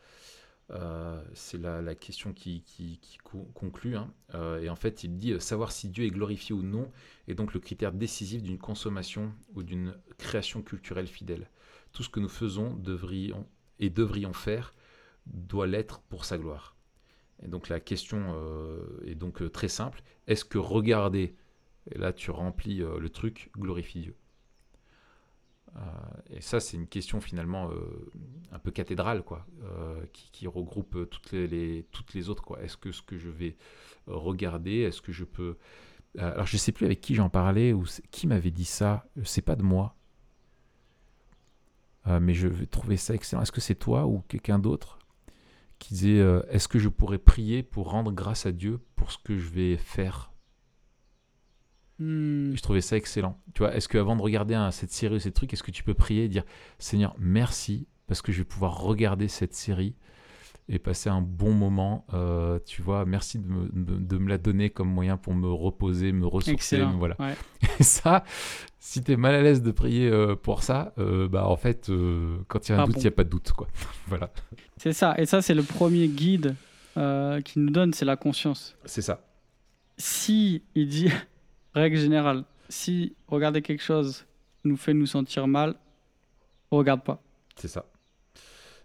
[1.34, 3.95] C'est la, la question qui, qui- qui co- conclut.
[3.95, 4.13] hein.
[4.61, 6.91] Et en fait, il dit savoir si Dieu est glorifié ou non
[7.27, 11.49] est donc le critère décisif d'une consommation ou d'une création culturelle fidèle.
[11.91, 13.47] Tout ce que nous faisons devrions,
[13.80, 14.75] et devrions faire
[15.30, 16.75] doit l'être pour sa gloire.
[17.41, 20.03] Et donc la question euh, est donc euh, très simple.
[20.27, 21.36] Est-ce que regarder,
[21.91, 24.15] et là tu remplis euh, le truc, glorifie Dieu?
[26.32, 27.69] Et ça c'est une question finalement
[28.51, 29.45] un peu cathédrale, quoi,
[30.11, 32.43] qui, regroupe toutes les, les- toutes les autres.
[32.43, 32.61] quoi.
[32.63, 33.55] Est-ce que ce que je vais
[34.07, 35.57] regarder, est-ce que je peux...
[36.17, 39.55] Alors je sais plus avec qui j'en parlais, ou qui m'avait dit ça, c'est pas
[39.55, 39.95] de moi.
[42.07, 43.43] Mais je vais trouver ça excellent.
[43.43, 44.98] Est-ce que c'est toi ou quelqu'un d'autre?
[45.80, 49.17] Qui disait euh, Est-ce que je pourrais prier pour rendre grâce à Dieu pour ce
[49.17, 50.32] que je vais faire?
[51.97, 52.55] Hmm.
[52.55, 53.41] Je trouvais ça excellent.
[53.53, 55.93] Tu vois, est-ce qu'avant de regarder cette série ou ces trucs, est-ce que tu peux
[55.93, 56.43] prier et dire
[56.77, 59.95] Seigneur, merci parce que je vais pouvoir regarder cette série
[60.72, 62.05] et passer un bon moment.
[62.13, 66.11] euh, tu vois, merci de me, de- me la donner comme moyen pour me reposer,
[66.11, 66.78] me ressourcer.
[66.78, 67.15] Me- Voilà.
[67.20, 67.36] Ouais.
[67.80, 68.24] Et ça,
[68.78, 71.91] si tu es mal à l'aise de prier euh, pour ça, euh, bah en fait,
[72.47, 72.99] quand il y a un doute, bon.
[73.01, 73.51] il n'y a pas de doute.
[73.51, 73.67] quoi.
[74.07, 74.30] voilà,
[74.78, 75.15] C'est ça.
[75.17, 76.55] Et ça, c'est le premier guide
[77.45, 78.76] qu'il nous donne, c'est la conscience.
[78.86, 79.22] c'est ça.
[79.97, 81.09] Si il dit,
[81.74, 84.26] règle générale, si regarder quelque chose
[84.65, 85.76] nous fait nous sentir mal,
[86.72, 87.22] regarde pas.
[87.55, 87.86] C'est ça.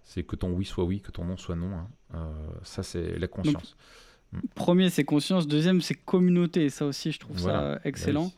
[0.05, 1.75] C'est que ton oui soit oui, que ton non soit non.
[1.77, 1.89] hein.
[2.15, 2.33] Euh,
[2.63, 3.77] ça, c'est la conscience.
[4.55, 5.47] Premier, c'est conscience.
[5.49, 6.69] Deuxième, c'est communauté.
[6.69, 7.59] Ça aussi, je trouve Voilà.
[7.59, 8.33] ça euh, excellent.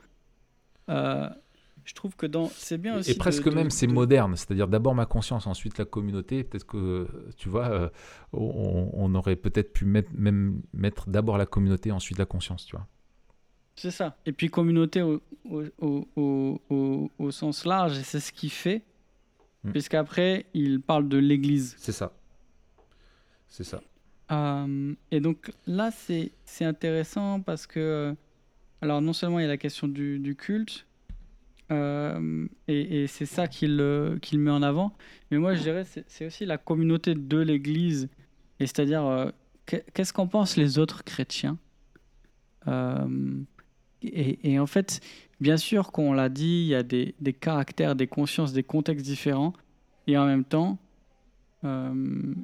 [0.87, 1.29] Bah Euh,
[1.85, 3.13] je trouve que dans, c'est bien aussi.
[3.13, 4.37] Et presque de- même, c'est de- moderne.
[4.37, 6.45] C'est-à-dire d'abord ma conscience, ensuite la communauté.
[6.45, 7.07] Peut-être que,
[7.37, 7.89] tu vois, euh,
[8.33, 12.77] on, on aurait peut-être pu mettre, même mettre d'abord la communauté, ensuite la conscience, tu
[12.77, 12.87] vois.
[13.77, 14.17] C'est ça.
[14.27, 15.65] Et puis communauté au, au,
[16.17, 18.83] au, au- sens large, et c'est ce qu'il fait,
[19.67, 19.73] Mm.
[19.73, 21.75] puisqu'après, il parle de l'Église.
[21.79, 22.13] C'est ça.
[23.49, 23.83] C'est ça.
[24.33, 28.15] Euh, et donc là, c'est c'est intéressant parce que,
[28.81, 30.87] alors non seulement il y a la question du, du culte,
[31.71, 34.93] euh, et, et c'est ça qu'il euh, qu'il met en avant,
[35.31, 38.09] mais moi je dirais c'est c'est aussi la communauté de l'Église,
[38.61, 39.33] et c'est-à-dire
[39.65, 41.59] qu'est- qu'est-ce qu'en pensent les autres chrétiens?
[44.03, 45.01] Et, et en fait,
[45.41, 49.05] bien sûr qu'on l'a dit, il y a des, des caractères, des consciences, des contextes
[49.05, 49.53] différents,
[50.07, 50.79] et en même temps,
[51.65, 52.35] euh,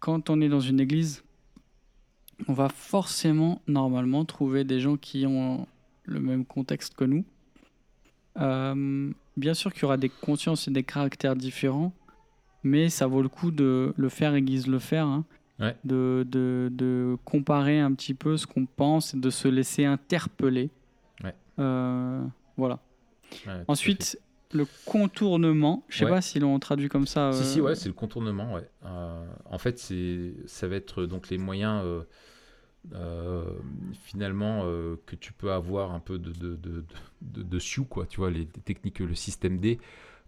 [0.00, 1.22] quand on est dans une église,
[2.48, 5.66] on va forcément, normalement, trouver des gens qui ont
[6.04, 7.24] le même contexte que nous.
[8.38, 11.92] Euh, bien sûr qu'il y aura des consciences et des caractères différents,
[12.64, 15.24] mais ça vaut le coup de le faire aiguise le faire, hein.
[15.60, 15.76] Ouais.
[15.84, 20.70] de, de, de comparer un petit peu ce qu'on pense et de se laisser interpeller.
[21.58, 22.24] Euh,
[22.56, 22.80] voilà.
[23.46, 23.64] Ouais.
[23.68, 24.18] Ensuite,
[24.52, 26.10] le contournement, je sais Ouais.
[26.10, 27.32] pas si l'on traduit comme ça.
[27.32, 28.68] Si, si, euh, ouais, c'est le contournement, ouais.
[28.84, 32.02] Euh, en fait, c'est, ça va être donc les moyens, euh,
[32.94, 33.44] euh,
[34.04, 36.84] finalement, euh, que tu peux avoir un peu de, de, de,
[37.22, 38.06] de, dessus, quoi.
[38.06, 39.78] Tu vois, les, les techniques, le système D,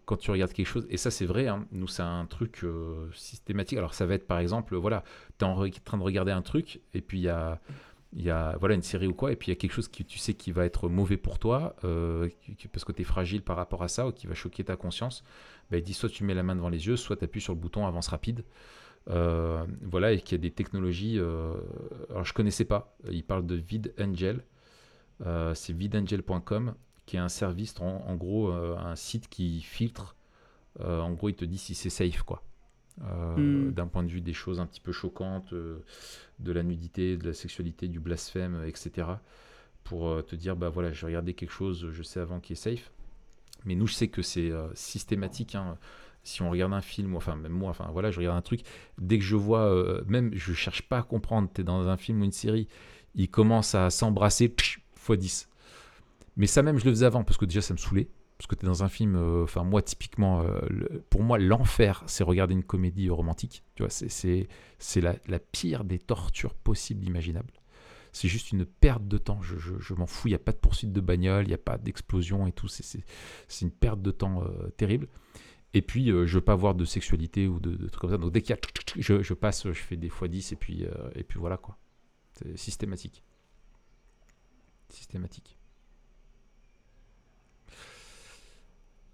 [0.07, 0.87] quand tu regardes quelque chose.
[0.89, 3.77] Et ça, c'est vrai, hein, nous, c'est un truc euh, systématique.
[3.79, 5.03] Alors, ça va être, par exemple, voilà,
[5.39, 7.61] tu es en train de regarder un truc, et puis il y a
[8.17, 9.89] il y a voilà, une série ou quoi, et puis il y a quelque chose
[9.89, 12.29] que tu sais qui va être mauvais pour toi, euh,
[12.73, 15.25] parce que tu es fragile par rapport à ça, ou qui va choquer ta conscience,
[15.71, 17.55] bah, il dit soit tu mets la main devant les yeux, soit tu appuies sur
[17.55, 18.45] le bouton avance rapide.
[19.11, 21.19] Euh, voilà, et qu'il y a des technologies.
[21.19, 21.55] euh,
[22.09, 22.97] alors, je connaissais pas.
[23.11, 24.45] Il parle de VidAngel.
[25.55, 26.75] C'est vidangel.com,
[27.07, 30.17] qui est un service, en, en gros, un site qui filtre.
[30.81, 32.43] En gros, il te dit si c'est safe, quoi.
[33.03, 37.27] Euh, d'un point de vue des choses un petit peu choquantes, de la nudité, de
[37.27, 39.09] la sexualité, du blasphème, etc.
[39.83, 42.57] Pour te dire, bah voilà, je vais regarder quelque chose, je sais avant qui est
[42.57, 42.91] safe.
[43.65, 45.55] Mais nous, je sais que c'est systématique.
[45.55, 45.79] Hein.
[46.23, 48.63] Si on regarde un film, enfin même moi, enfin voilà, je regarde un truc,
[48.99, 52.23] dès que je vois, même je cherche pas à comprendre, tu es dans un film
[52.23, 52.69] ou une série,
[53.15, 54.79] il commence à s'embrasser, x
[55.11, 55.49] 10.
[56.37, 58.09] Mais ça même, je le faisais avant, parce que déjà, ça me saoulait.
[58.39, 60.61] Parce que tu es dans un film, euh, enfin, moi, typiquement, euh,
[61.09, 63.63] pour moi, l'enfer, c'est regarder une comédie romantique.
[63.77, 64.49] Tu vois, c'est
[65.01, 67.53] la, la pire des tortures possibles, imaginables.
[68.13, 69.41] C'est juste une perte de temps.
[69.43, 70.29] Je, je, m'en fous.
[70.29, 72.69] Il n'y a pas de poursuite de bagnole, il n'y a pas d'explosion et tout.
[72.69, 73.03] C'est
[73.63, 75.09] une perte de temps euh, terrible.
[75.73, 78.19] Et puis, je ne veux pas voir de sexualité ou de, trucs comme ça.
[78.19, 78.61] Donc, dès qu'il y a.
[78.97, 81.77] Je, je, passe, je fais des fois 10 et puis, et puis voilà quoi.
[82.35, 83.25] C'est systématique.
[84.89, 85.59] Systématique.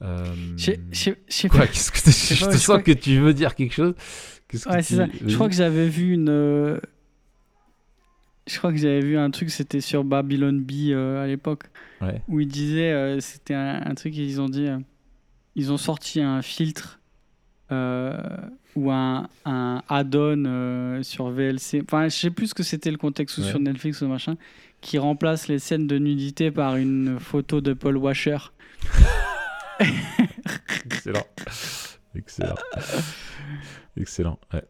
[0.02, 0.24] Euh...
[0.56, 2.92] Je, je, Quoi Qu'est-ce que je, te sens que...
[2.92, 3.94] tu veux dire quelque chose
[4.66, 5.06] Ouais, c'est ça.
[5.24, 6.28] Je crois que j'avais vu une.
[6.28, 6.80] Euh,
[8.46, 11.64] je crois que j'avais vu un truc, c'était sur Babylon B euh, à l'époque,
[12.00, 12.20] ouais.
[12.26, 14.66] où ils disaient, euh, c'était un, un, truc, ils ont dit,
[15.54, 16.98] ils ont sorti un filtre
[17.70, 21.82] ou un, un add-on sur VLC.
[21.84, 24.36] Enfin, je sais plus ce que c'était le contexte ou sur Netflix ou machin,
[24.80, 28.38] qui remplace les scènes de nudité par une photo de Paul Washer.
[30.84, 31.26] Excellent.
[32.14, 32.56] Excellent.
[33.96, 34.38] Excellent.
[34.52, 34.64] Ouais.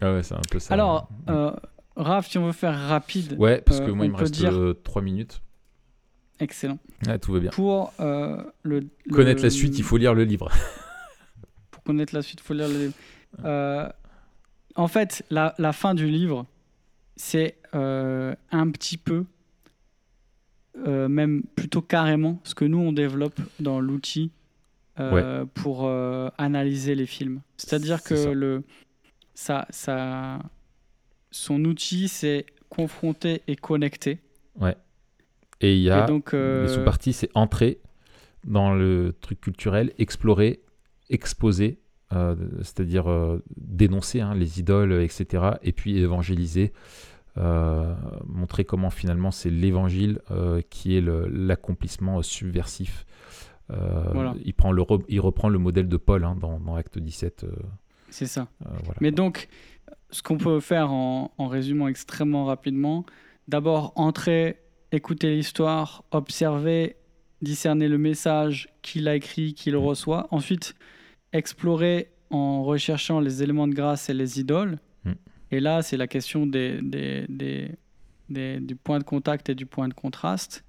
[0.00, 0.74] Ah ouais, c'est un peu ça.
[0.74, 1.52] Alors, euh,
[1.96, 3.36] Raph, si on veut faire rapide.
[3.38, 4.52] Ouais, parce que euh, moi, il me reste dire...
[4.84, 5.40] 3 minutes.
[6.38, 6.78] Excellent.
[7.22, 7.50] Tout va bien.
[7.50, 10.50] Pour euh, le, connaître la suite, il faut lire le livre.
[11.70, 12.94] Pour connaître la suite, il faut lire le livre.
[13.44, 13.88] Euh,
[14.74, 16.46] en fait, la, la, fin du livre,
[17.16, 19.24] c'est euh, un petit peu
[20.84, 24.30] euh, même plutôt carrément ce que nous on développe dans l'outil
[25.00, 27.40] euh, pour euh, analyser les films.
[27.56, 28.32] C'est-à-dire que ça.
[28.32, 28.62] le
[29.34, 30.38] ça, ça
[31.30, 34.18] son outil c'est confronter et connecter.
[34.60, 34.76] Ouais.
[35.60, 37.80] Et il y a donc, les sous-parties c'est entrer
[38.44, 40.60] dans le truc culturel, explorer,
[41.08, 43.06] exposer, c'est-à-dire
[43.56, 45.52] dénoncer hein, les idoles, etc.
[45.62, 46.72] Et puis évangéliser
[47.38, 47.94] euh,
[48.26, 53.06] montrer comment finalement c'est l'évangile euh, qui est l'accomplissement subversif.
[53.70, 57.46] Euh, il, prend le il reprend le modèle de Paul hein, dans, dans, Acte 17.
[58.10, 58.46] c'est ça.
[58.60, 58.98] Voilà.
[59.00, 59.48] Mais donc,
[60.10, 63.04] ce qu'on peut faire en, en, résumant extrêmement rapidement,
[63.48, 64.60] d'abord entrer,
[64.92, 66.96] écouter l'histoire, observer,
[67.42, 69.84] discerner le message, qui l'a écrit, qui le mmh.
[69.84, 70.28] reçoit.
[70.30, 70.74] Ensuite,
[71.32, 74.78] explorer en recherchant les éléments de grâce et les idoles.
[75.50, 77.26] Et là, c'est la question des, des,
[78.28, 80.64] des, du point de contact et du point de contraste.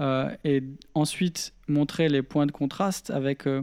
[0.00, 0.62] Euh, et
[0.94, 3.62] ensuite, montrer les points de contraste avec euh,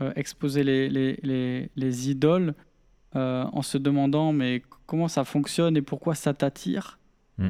[0.00, 2.54] euh, exposer les, les, les, les idoles
[3.14, 6.98] en se demandant mais comment ça fonctionne et pourquoi ça t'attire.
[7.36, 7.48] Mm.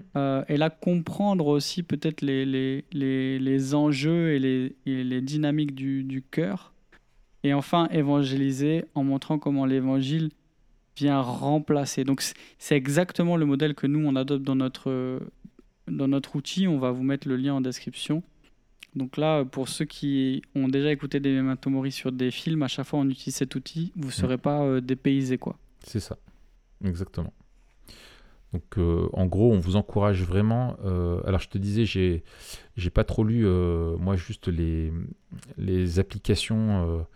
[0.48, 6.72] et là, comprendre aussi peut-être les, enjeux et les, et dynamiques du, du cœur.
[7.44, 10.30] Et enfin, évangéliser en montrant comment l'évangile
[10.96, 12.04] vient remplacer.
[12.04, 12.22] Donc
[12.58, 15.20] c'est exactement le modèle que nous on adopte dans notre
[15.88, 16.68] dans notre outil.
[16.68, 18.22] On va vous mettre le lien en description.
[18.94, 22.86] Donc là, pour ceux qui ont déjà écouté des Mori sur des films, à chaque
[22.86, 24.12] fois on utilise cet outil, vous ne mm.
[24.12, 25.56] serez pas euh, dépaysé quoi.
[25.84, 26.18] C'est ça,
[26.84, 27.32] exactement.
[28.52, 30.76] Donc euh, en gros, on vous encourage vraiment.
[30.84, 32.22] Euh, alors je te disais, j'ai
[32.76, 33.46] j'ai pas trop lu
[33.98, 34.92] moi juste les
[35.56, 37.06] les applications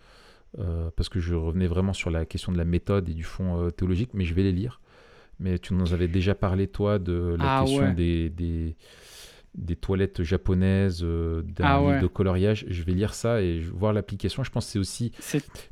[0.59, 3.61] euh, parce que je revenais vraiment sur la question de la méthode et du fond
[3.61, 4.81] euh, théologique, mais je vais les lire.
[5.39, 8.75] Mais tu nous avais déjà parlé, toi, de la ah, question des, des,
[9.53, 12.65] des, toilettes japonaises, euh, d'un ah, livre de coloriage.
[12.69, 14.43] Je vais lire ça et voir l'application.
[14.43, 15.11] Je pense que c'est aussi...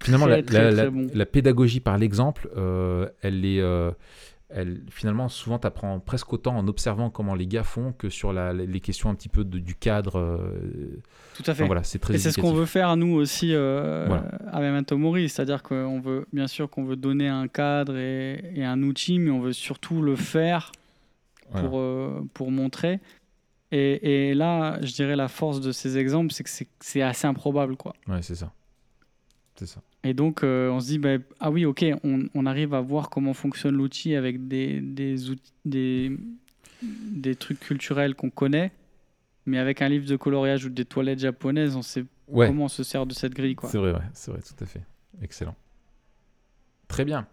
[0.03, 2.47] Finalement, la, la, la, pédagogie par l'exemple,
[3.23, 3.61] elle est
[4.56, 8.32] elle, finalement, souvent, tu apprends presque autant en observant comment les gars font que sur
[8.32, 10.18] la, les questions un petit peu de, du cadre.
[10.18, 11.01] Euh,
[11.36, 11.66] Tout à fait.
[11.66, 14.08] voilà, c'est très Et c'est ce qu'on veut faire, nous aussi, euh,
[14.49, 15.28] à Memento Mori.
[15.28, 19.30] C'est-à-dire qu'on veut, bien sûr, qu'on veut donner un cadre et, et, un outil, mais
[19.30, 20.72] on veut surtout le faire
[21.51, 23.01] pour, euh, pour montrer.
[23.74, 27.76] Et, et, là, je dirais, la force de ces exemples, c'est que c'est assez improbable.
[27.76, 27.93] Quoi.
[28.08, 28.53] Ouais, c'est ça.
[29.58, 29.82] C'est ça.
[30.06, 33.10] Et donc, euh, on se dit, bah, ah oui, ok, on, on, arrive à voir
[33.10, 36.16] comment fonctionne l'outil avec des, des, outils, des,
[36.84, 38.72] des trucs culturels qu'on connaît,
[39.47, 42.84] mais avec un livre de coloriage ou des toilettes japonaises, on sait comment on se
[42.84, 43.56] sert de cette grille.
[43.64, 44.84] C'est vrai, ouais, c'est vrai, tout à fait.
[45.24, 45.56] Excellent.
[46.88, 47.26] Très bien.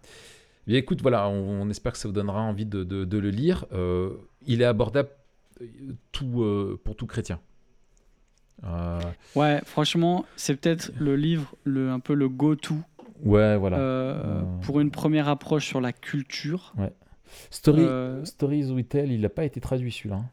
[0.65, 3.67] Bien, écoute, voilà, on, espère que ça vous donnera envie de, de, de le lire.
[3.71, 4.15] Euh,
[4.47, 5.09] il est abordable
[5.61, 7.39] euh, pour tout chrétien.
[8.65, 8.99] Euh,
[9.35, 12.75] ouais, franchement, c'est peut-être le livre, le, un peu le go-to
[13.25, 13.77] Ouais, voilà.
[13.77, 16.73] euh, pour une première approche sur la culture.
[17.49, 20.17] Story, Euh, Stories We Tell, il n'a pas été traduit celui-là.
[20.17, 20.29] hein.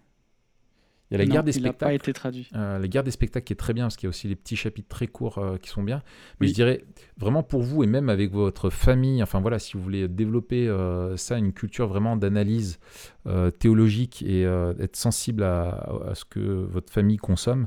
[1.12, 1.94] Il y a la non, guerre des il n'a pas spectacles.
[1.96, 2.48] été traduit.
[2.54, 4.36] Euh, la guerre des spectacles qui est très bien parce qu'il y a aussi les
[4.36, 6.02] petits chapitres très courts euh, qui sont bien.
[6.38, 6.48] Mais Oui.
[6.50, 6.84] je dirais
[7.16, 11.16] vraiment pour vous et même avec votre famille, enfin voilà, si vous voulez développer euh,
[11.16, 12.78] ça, une culture vraiment d'analyse
[13.26, 17.66] euh, théologique et euh, être sensible à, à ce que votre famille consomme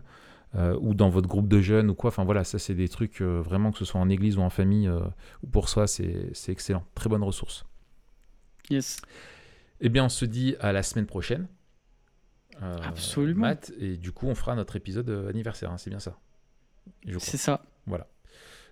[0.55, 3.21] euh, ou dans votre groupe de jeunes ou quoi, enfin voilà, ça c'est des trucs
[3.21, 4.99] euh, vraiment que ce soit en église ou en famille euh,
[5.43, 6.85] ou pour soi, c'est excellent.
[6.95, 7.65] Très bonne ressource.
[8.69, 9.01] Yes.
[9.81, 11.47] Eh bien, on se dit à la semaine prochaine.
[12.61, 13.41] Euh, Absolument.
[13.41, 16.19] Matt, et du coup, on fera notre épisode euh, anniversaire, hein, c'est bien ça.
[17.17, 17.63] C'est ça.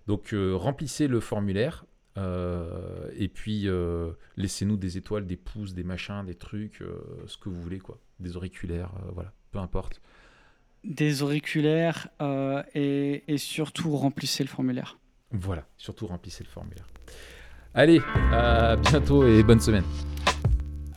[0.08, 1.86] Donc, euh, remplissez le formulaire.
[2.18, 7.38] euh, et puis, euh, laissez-nous des étoiles, des pouces, des machins, des trucs, euh, ce
[7.38, 8.00] que vous voulez, quoi.
[8.20, 10.02] Des auriculaires, euh, voilà, peu importe.
[10.84, 14.98] Des auriculaires euh, et, et surtout remplissez le formulaire.
[15.32, 16.88] Voilà, surtout remplissez le formulaire.
[17.74, 18.02] Allez,
[18.32, 19.86] à bientôt et bonne semaine.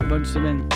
[0.08, 0.66] Bonne semaine.